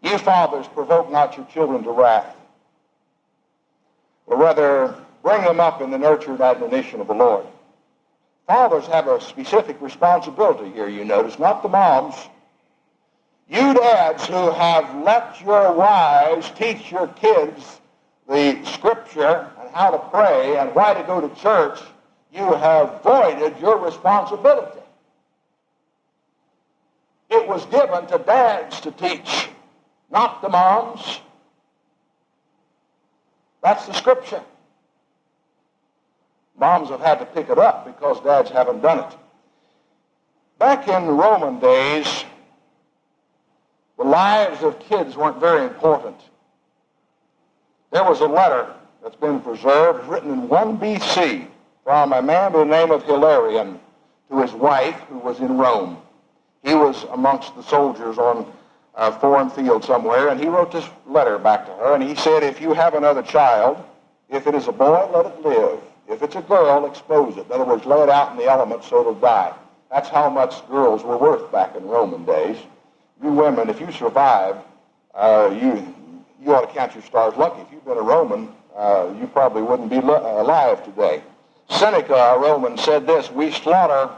You 0.00 0.16
fathers 0.16 0.68
provoke 0.68 1.12
not 1.12 1.36
your 1.36 1.44
children 1.52 1.84
to 1.84 1.90
wrath, 1.90 2.34
but 4.26 4.38
rather 4.38 4.94
bring 5.22 5.42
them 5.42 5.60
up 5.60 5.82
in 5.82 5.90
the 5.90 5.98
nurture 5.98 6.32
and 6.32 6.40
admonition 6.40 7.02
of 7.02 7.08
the 7.08 7.14
Lord. 7.14 7.44
Fathers 8.46 8.86
have 8.86 9.06
a 9.06 9.20
specific 9.20 9.80
responsibility 9.80 10.70
here, 10.72 10.88
you 10.88 11.04
notice, 11.04 11.38
not 11.38 11.62
the 11.62 11.68
moms. 11.68 12.16
You 13.48 13.74
dads 13.74 14.26
who 14.26 14.50
have 14.50 15.02
let 15.04 15.40
your 15.40 15.72
wives 15.72 16.50
teach 16.56 16.90
your 16.90 17.08
kids 17.08 17.80
the 18.28 18.64
scripture 18.64 19.50
and 19.60 19.70
how 19.74 19.90
to 19.90 19.98
pray 20.10 20.56
and 20.58 20.74
why 20.74 20.94
to 20.94 21.02
go 21.04 21.20
to 21.20 21.34
church, 21.40 21.78
you 22.32 22.54
have 22.54 23.02
voided 23.02 23.58
your 23.60 23.78
responsibility. 23.78 24.80
It 27.30 27.46
was 27.46 27.64
given 27.66 28.06
to 28.06 28.18
dads 28.18 28.80
to 28.80 28.90
teach, 28.90 29.48
not 30.10 30.42
the 30.42 30.48
moms. 30.48 31.20
That's 33.62 33.86
the 33.86 33.94
scripture. 33.94 34.42
Moms 36.62 36.90
have 36.90 37.00
had 37.00 37.18
to 37.18 37.24
pick 37.26 37.50
it 37.50 37.58
up 37.58 37.86
because 37.86 38.20
dads 38.20 38.48
haven't 38.48 38.82
done 38.82 39.00
it. 39.00 39.18
Back 40.60 40.86
in 40.86 41.06
the 41.06 41.12
Roman 41.12 41.58
days, 41.58 42.24
the 43.98 44.04
lives 44.04 44.62
of 44.62 44.78
kids 44.78 45.16
weren't 45.16 45.40
very 45.40 45.64
important. 45.64 46.14
There 47.90 48.04
was 48.04 48.20
a 48.20 48.26
letter 48.26 48.72
that's 49.02 49.16
been 49.16 49.40
preserved, 49.40 50.06
written 50.06 50.30
in 50.30 50.48
1 50.48 50.78
BC, 50.78 51.48
from 51.82 52.12
a 52.12 52.22
man 52.22 52.52
by 52.52 52.60
the 52.60 52.64
name 52.64 52.92
of 52.92 53.02
Hilarion 53.02 53.80
to 54.30 54.40
his 54.40 54.52
wife 54.52 55.00
who 55.08 55.18
was 55.18 55.40
in 55.40 55.58
Rome. 55.58 56.00
He 56.62 56.74
was 56.74 57.02
amongst 57.10 57.56
the 57.56 57.64
soldiers 57.64 58.18
on 58.18 58.46
a 58.94 59.10
foreign 59.10 59.50
field 59.50 59.84
somewhere, 59.84 60.28
and 60.28 60.38
he 60.38 60.46
wrote 60.46 60.70
this 60.70 60.88
letter 61.08 61.40
back 61.40 61.66
to 61.66 61.72
her, 61.72 61.94
and 61.96 62.04
he 62.04 62.14
said, 62.14 62.44
if 62.44 62.60
you 62.60 62.72
have 62.72 62.94
another 62.94 63.22
child, 63.22 63.84
if 64.30 64.46
it 64.46 64.54
is 64.54 64.68
a 64.68 64.72
boy, 64.72 65.10
let 65.12 65.26
it 65.26 65.42
live. 65.42 65.80
If 66.12 66.22
it's 66.22 66.36
a 66.36 66.42
girl, 66.42 66.84
expose 66.84 67.38
it. 67.38 67.46
In 67.46 67.52
other 67.52 67.64
words, 67.64 67.86
lay 67.86 68.02
it 68.02 68.10
out 68.10 68.32
in 68.32 68.36
the 68.36 68.44
elements 68.44 68.88
so 68.88 69.00
it'll 69.00 69.14
die. 69.14 69.54
That's 69.90 70.10
how 70.10 70.28
much 70.28 70.66
girls 70.68 71.02
were 71.02 71.16
worth 71.16 71.50
back 71.50 71.74
in 71.74 71.86
Roman 71.86 72.24
days. 72.26 72.58
You 73.22 73.30
women, 73.30 73.70
if 73.70 73.80
you 73.80 73.90
survive, 73.92 74.56
uh, 75.14 75.56
you 75.60 75.94
you 76.42 76.52
ought 76.52 76.68
to 76.68 76.74
count 76.74 76.94
your 76.94 77.04
stars 77.04 77.34
lucky. 77.36 77.62
If 77.62 77.72
you've 77.72 77.84
been 77.84 77.96
a 77.96 78.02
Roman, 78.02 78.48
uh, 78.76 79.14
you 79.18 79.26
probably 79.28 79.62
wouldn't 79.62 79.90
be 79.90 79.98
alive 79.98 80.84
today. 80.84 81.22
Seneca, 81.70 82.14
a 82.14 82.38
Roman, 82.38 82.76
said 82.76 83.06
this, 83.06 83.30
We 83.30 83.52
slaughter 83.52 84.10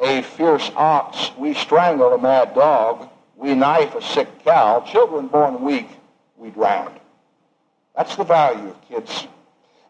a 0.00 0.22
fierce 0.22 0.70
ox, 0.76 1.30
we 1.38 1.54
strangle 1.54 2.12
a 2.12 2.18
mad 2.18 2.54
dog, 2.54 3.08
we 3.36 3.54
knife 3.54 3.94
a 3.94 4.02
sick 4.02 4.28
cow, 4.44 4.80
children 4.80 5.28
born 5.28 5.62
weak, 5.62 5.88
we 6.36 6.50
drown. 6.50 6.92
That's 7.96 8.16
the 8.16 8.24
value 8.24 8.68
of 8.68 8.88
kids 8.88 9.26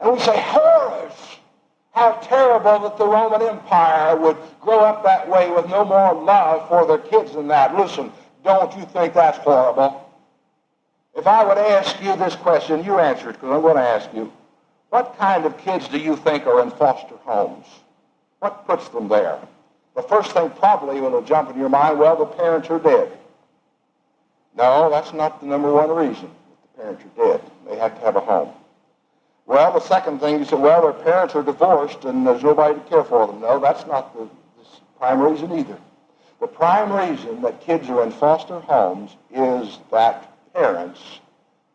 and 0.02 0.12
we 0.12 0.18
say, 0.18 0.40
horrors! 0.40 1.12
How 1.92 2.12
terrible 2.22 2.78
that 2.80 2.96
the 2.96 3.06
Roman 3.06 3.42
Empire 3.42 4.16
would 4.16 4.38
grow 4.60 4.80
up 4.80 5.04
that 5.04 5.28
way 5.28 5.50
with 5.50 5.68
no 5.68 5.84
more 5.84 6.14
love 6.14 6.68
for 6.68 6.86
their 6.86 6.98
kids 6.98 7.32
than 7.34 7.48
that. 7.48 7.76
Listen, 7.76 8.10
don't 8.44 8.74
you 8.76 8.84
think 8.86 9.12
that's 9.14 9.38
horrible? 9.38 10.10
If 11.14 11.26
I 11.26 11.44
would 11.44 11.58
ask 11.58 12.02
you 12.02 12.16
this 12.16 12.34
question, 12.36 12.82
you 12.84 12.98
answer 12.98 13.30
it 13.30 13.34
because 13.34 13.50
I'm 13.50 13.60
going 13.60 13.76
to 13.76 13.82
ask 13.82 14.08
you. 14.14 14.32
What 14.88 15.16
kind 15.18 15.44
of 15.44 15.56
kids 15.58 15.88
do 15.88 15.98
you 15.98 16.16
think 16.16 16.46
are 16.46 16.62
in 16.62 16.70
foster 16.70 17.16
homes? 17.24 17.66
What 18.40 18.66
puts 18.66 18.88
them 18.88 19.08
there? 19.08 19.38
The 19.94 20.02
first 20.02 20.32
thing 20.32 20.50
probably 20.50 21.00
will 21.00 21.22
jump 21.22 21.50
in 21.50 21.58
your 21.58 21.68
mind, 21.68 21.98
well, 21.98 22.16
the 22.16 22.24
parents 22.24 22.70
are 22.70 22.78
dead. 22.78 23.12
No, 24.56 24.90
that's 24.90 25.12
not 25.12 25.40
the 25.40 25.46
number 25.46 25.72
one 25.72 25.90
reason 25.90 26.30
that 26.30 26.62
the 26.62 26.82
parents 26.82 27.04
are 27.04 27.26
dead. 27.26 27.50
They 27.68 27.76
have 27.76 27.94
to 27.98 28.04
have 28.04 28.16
a 28.16 28.20
home. 28.20 28.52
Well, 29.46 29.72
the 29.72 29.80
second 29.80 30.20
thing, 30.20 30.38
you 30.38 30.44
say, 30.44 30.56
well, 30.56 30.82
their 30.82 30.92
parents 30.92 31.34
are 31.34 31.42
divorced 31.42 32.04
and 32.04 32.26
there's 32.26 32.42
nobody 32.42 32.78
to 32.78 32.86
care 32.88 33.04
for 33.04 33.26
them. 33.26 33.40
No, 33.40 33.58
that's 33.58 33.86
not 33.86 34.14
the, 34.16 34.24
the 34.24 34.68
prime 34.98 35.20
reason 35.20 35.52
either. 35.52 35.78
The 36.40 36.46
prime 36.46 36.92
reason 36.92 37.42
that 37.42 37.60
kids 37.60 37.88
are 37.88 38.02
in 38.02 38.10
foster 38.12 38.60
homes 38.60 39.16
is 39.32 39.78
that 39.90 40.32
parents 40.54 41.00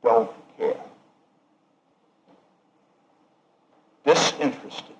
don't 0.03 0.31
care. 0.57 0.79
Disinterested 4.05 4.95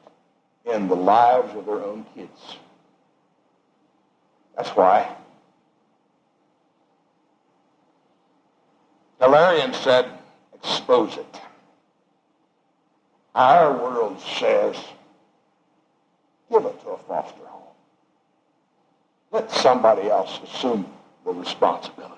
in 0.65 0.87
the 0.87 0.95
lives 0.95 1.55
of 1.55 1.65
their 1.65 1.83
own 1.83 2.05
kids. 2.15 2.57
That's 4.55 4.69
why. 4.69 5.15
Hilarion 9.19 9.73
said, 9.73 10.09
expose 10.53 11.17
it. 11.17 11.41
Our 13.37 13.71
world 13.71 14.19
says, 14.19 14.75
give 16.51 16.65
it 16.65 16.81
to 16.81 16.89
a 16.89 16.97
foster 16.97 17.45
home. 17.45 17.75
Let 19.31 19.51
somebody 19.51 20.09
else 20.09 20.39
assume 20.43 20.91
the 21.23 21.33
responsibility. 21.33 22.15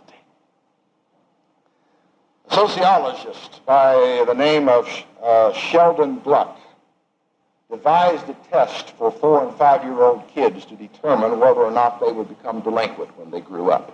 A 2.50 2.56
sociologist 2.56 3.66
by 3.66 4.24
the 4.26 4.34
name 4.34 4.70
of 4.70 4.88
uh, 5.22 5.52
Sheldon 5.52 6.22
Glueck 6.22 6.56
devised 7.70 8.30
a 8.30 8.38
test 8.50 8.92
for 8.92 9.12
four 9.12 9.46
and 9.46 9.54
five-year-old 9.58 10.26
kids 10.30 10.64
to 10.66 10.76
determine 10.78 11.38
whether 11.38 11.60
or 11.60 11.72
not 11.72 12.00
they 12.00 12.14
would 12.14 12.30
become 12.30 12.62
delinquent 12.62 13.16
when 13.18 13.30
they 13.30 13.42
grew 13.42 13.72
up. 13.72 13.94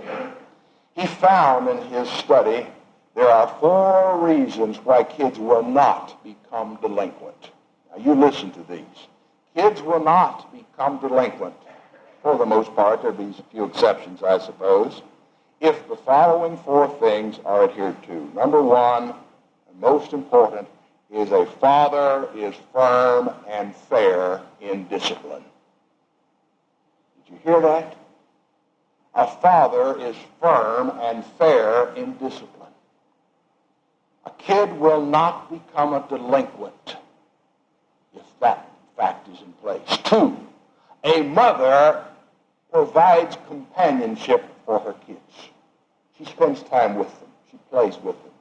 He 0.95 1.07
found 1.07 1.69
in 1.69 1.79
his 1.88 2.07
study 2.07 2.67
there 3.15 3.30
are 3.30 3.47
four 3.62 4.19
reasons 4.19 4.78
why 4.78 5.04
kids 5.04 5.39
will 5.39 5.63
not 5.63 6.21
become 6.23 6.78
delinquent. 6.82 7.49
Now, 7.89 8.04
you 8.04 8.13
listen 8.13 8.51
to 8.51 8.63
these. 8.63 9.08
Kids 9.56 9.82
will 9.82 10.04
not 10.04 10.54
become 10.54 10.99
delinquent, 10.99 11.56
for 12.21 12.38
the 12.38 12.45
most 12.45 12.75
part. 12.75 13.01
There'll 13.01 13.15
be 13.15 13.34
a 13.39 13.51
few 13.51 13.63
exceptions, 13.63 14.21
I 14.21 14.38
suppose, 14.39 15.01
if 15.62 15.88
the 15.88 15.95
following 15.95 16.58
four 16.58 16.89
things 16.99 17.39
are 17.45 17.63
adhered 17.63 18.04
to. 18.04 18.30
Number 18.36 18.62
one, 18.62 19.13
and 19.69 19.80
most 19.80 20.12
important, 20.12 20.67
is 21.10 21.32
a 21.32 21.45
father 21.45 22.28
is 22.36 22.54
firm 22.73 23.30
and 23.47 23.73
fair 23.73 24.41
in 24.60 24.88
discipline. 24.88 25.43
Did 27.25 27.34
you 27.34 27.39
hear 27.43 27.62
that? 27.62 27.95
A 29.13 29.28
father 29.28 29.97
is 30.01 30.15
firm 30.41 30.91
and 30.99 31.23
fair 31.38 31.93
in 31.95 32.17
discipline. 32.17 32.54
A 34.25 34.31
kid 34.38 34.71
will 34.79 35.05
not 35.05 35.49
become 35.51 35.93
a 35.93 36.05
delinquent 36.07 36.97
if 38.15 38.23
that 38.39 38.69
fact 38.97 39.27
is 39.29 39.41
in 39.41 39.51
place. 39.53 39.97
Two, 40.03 40.38
a 41.03 41.21
mother 41.23 42.03
provides 42.71 43.38
companionship 43.47 44.43
for 44.65 44.79
her 44.79 44.93
kids. 45.05 45.19
She 46.17 46.25
spends 46.25 46.63
time 46.63 46.95
with 46.95 47.07
them. 47.19 47.29
She 47.51 47.57
plays 47.69 47.97
with 47.97 48.21
them. 48.23 48.31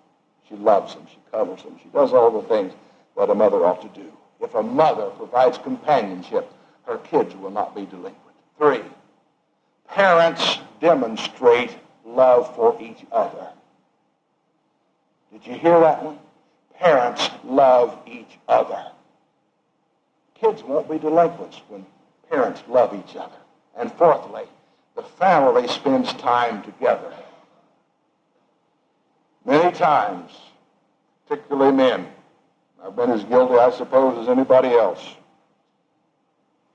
She 0.49 0.57
loves 0.57 0.95
them. 0.95 1.07
She 1.11 1.19
covers 1.31 1.63
them. 1.63 1.79
She 1.83 1.89
does 1.91 2.13
all 2.13 2.31
the 2.31 2.47
things 2.49 2.73
that 3.17 3.31
a 3.31 3.35
mother 3.35 3.65
ought 3.65 3.83
to 3.83 4.01
do. 4.01 4.11
If 4.41 4.55
a 4.55 4.63
mother 4.63 5.07
provides 5.11 5.59
companionship 5.59 6.51
her 6.87 6.99
kids 6.99 7.35
will 7.37 7.51
not 7.51 7.75
be 7.75 7.87
delinquent. 7.87 8.37
Three, 8.59 8.83
parents 9.89 10.59
demonstrate 10.81 11.77
love 12.05 12.55
for 12.55 12.81
each 12.81 13.05
other. 13.11 13.49
Did 15.35 15.47
you 15.49 15.59
hear 15.59 15.81
that 15.81 16.01
one? 16.05 16.19
Parents 16.79 17.29
love 17.43 17.99
each 18.07 18.39
other. 18.49 18.87
Kids 20.37 20.63
won't 20.63 20.89
be 20.89 20.97
delinquents 20.97 21.61
when 21.69 21.85
parents 22.31 22.63
love 22.69 22.95
each 22.95 23.17
other. 23.17 23.35
And 23.77 23.93
fourthly, 23.95 24.45
the 24.95 25.03
family 25.03 25.67
spends 25.67 26.13
time 26.15 26.63
together. 26.63 27.13
Many 29.45 29.73
times, 29.77 30.31
particularly 31.27 31.73
men, 31.73 32.07
I've 32.81 32.95
been 32.95 33.11
as 33.11 33.25
guilty, 33.25 33.55
I 33.55 33.73
suppose, 33.73 34.17
as 34.19 34.29
anybody 34.29 34.69
else, 34.69 35.05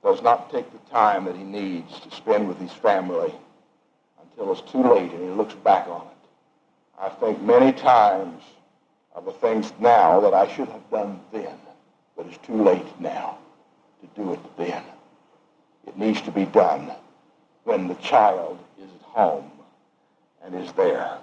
does 0.02 0.20
not 0.22 0.50
take 0.52 0.70
the 0.70 0.90
time 0.90 1.24
that 1.24 1.36
he 1.36 1.44
needs 1.44 1.98
to 2.00 2.14
spend 2.14 2.46
with 2.46 2.58
his 2.58 2.72
family 2.72 3.32
until 4.20 4.52
it's 4.52 4.70
too 4.70 4.82
late 4.82 5.10
and 5.12 5.22
he 5.22 5.30
looks 5.30 5.54
back 5.54 5.88
on 5.88 6.02
it. 6.02 6.09
I 7.00 7.08
think 7.08 7.40
many 7.40 7.72
times 7.72 8.42
of 9.14 9.24
the 9.24 9.32
things 9.32 9.72
now 9.80 10.20
that 10.20 10.34
I 10.34 10.46
should 10.54 10.68
have 10.68 10.90
done 10.90 11.18
then, 11.32 11.56
but 12.14 12.26
it's 12.26 12.46
too 12.46 12.62
late 12.62 13.00
now 13.00 13.38
to 14.02 14.22
do 14.22 14.34
it 14.34 14.56
then. 14.58 14.82
It 15.86 15.96
needs 15.96 16.20
to 16.22 16.30
be 16.30 16.44
done 16.44 16.92
when 17.64 17.88
the 17.88 17.94
child 17.94 18.58
is 18.78 18.84
at 18.84 19.06
home 19.06 19.50
and 20.44 20.54
is 20.54 20.70
there. 20.72 21.18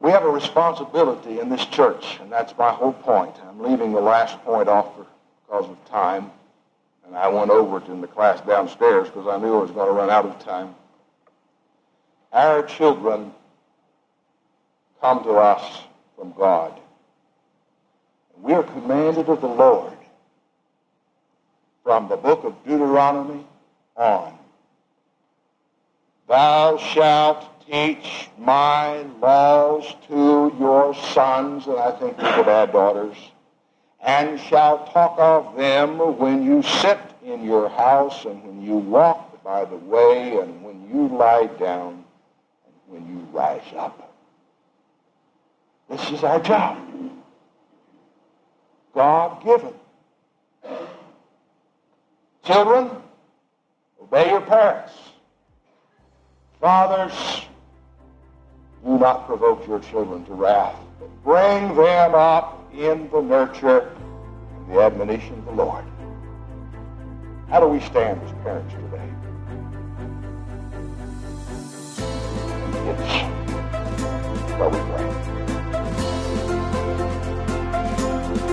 We 0.00 0.10
have 0.10 0.24
a 0.24 0.30
responsibility 0.30 1.40
in 1.40 1.50
this 1.50 1.66
church, 1.66 2.18
and 2.22 2.32
that's 2.32 2.56
my 2.56 2.70
whole 2.70 2.94
point. 2.94 3.34
I'm 3.46 3.60
leaving 3.60 3.92
the 3.92 4.00
last 4.00 4.42
point 4.44 4.68
off 4.68 4.94
for, 4.96 5.06
because 5.46 5.68
of 5.68 5.84
time, 5.90 6.30
and 7.06 7.16
I 7.16 7.28
went 7.28 7.50
over 7.50 7.78
it 7.78 7.88
in 7.88 8.00
the 8.00 8.06
class 8.06 8.40
downstairs 8.42 9.08
because 9.08 9.26
I 9.26 9.36
knew 9.38 9.58
I 9.58 9.60
was 9.60 9.72
going 9.72 9.88
to 9.88 9.92
run 9.92 10.08
out 10.08 10.24
of 10.24 10.38
time. 10.38 10.74
Our 12.32 12.62
children 12.64 13.32
come 15.00 15.22
to 15.24 15.32
us 15.32 15.82
from 16.16 16.32
God. 16.32 16.78
We 18.40 18.52
are 18.52 18.62
commanded 18.62 19.28
of 19.28 19.40
the 19.40 19.48
Lord 19.48 19.96
from 21.82 22.08
the 22.08 22.16
book 22.16 22.44
of 22.44 22.54
Deuteronomy 22.64 23.46
on. 23.96 24.38
Thou 26.28 26.76
shalt 26.76 27.66
teach 27.66 28.28
my 28.38 29.02
laws 29.20 29.94
to 30.08 30.54
your 30.58 30.94
sons, 30.94 31.66
and 31.66 31.78
I 31.78 31.92
think 31.92 32.18
we 32.18 32.24
could 32.24 32.44
daughters, 32.44 33.16
and 34.02 34.38
shalt 34.38 34.92
talk 34.92 35.16
of 35.18 35.56
them 35.56 35.98
when 36.18 36.42
you 36.42 36.62
sit 36.62 36.98
in 37.24 37.44
your 37.44 37.68
house, 37.70 38.26
and 38.26 38.42
when 38.44 38.62
you 38.62 38.76
walk 38.76 39.28
by 39.42 39.64
the 39.64 39.76
way, 39.76 40.36
and 40.36 40.62
when 40.62 40.86
you 40.90 41.08
lie 41.16 41.48
down, 41.58 41.97
when 42.88 43.06
you 43.06 43.18
rise 43.32 43.62
up. 43.76 44.14
This 45.88 46.10
is 46.10 46.24
our 46.24 46.40
job. 46.40 46.78
God 48.94 49.42
given. 49.44 49.72
Children, 52.44 52.90
obey 54.02 54.30
your 54.30 54.40
parents. 54.40 54.92
Fathers, 56.60 57.46
do 58.84 58.98
not 58.98 59.26
provoke 59.26 59.66
your 59.66 59.80
children 59.80 60.24
to 60.26 60.32
wrath, 60.32 60.74
but 60.98 61.08
bring 61.22 61.74
them 61.76 62.14
up 62.14 62.68
in 62.72 63.08
the 63.10 63.20
nurture 63.20 63.94
and 64.66 64.72
the 64.72 64.80
admonition 64.80 65.34
of 65.34 65.44
the 65.44 65.52
Lord. 65.52 65.84
How 67.48 67.60
do 67.60 67.66
we 67.66 67.80
stand 67.80 68.20
as 68.22 68.32
parents 68.42 68.74
today? 68.74 69.27
It's 73.00 74.52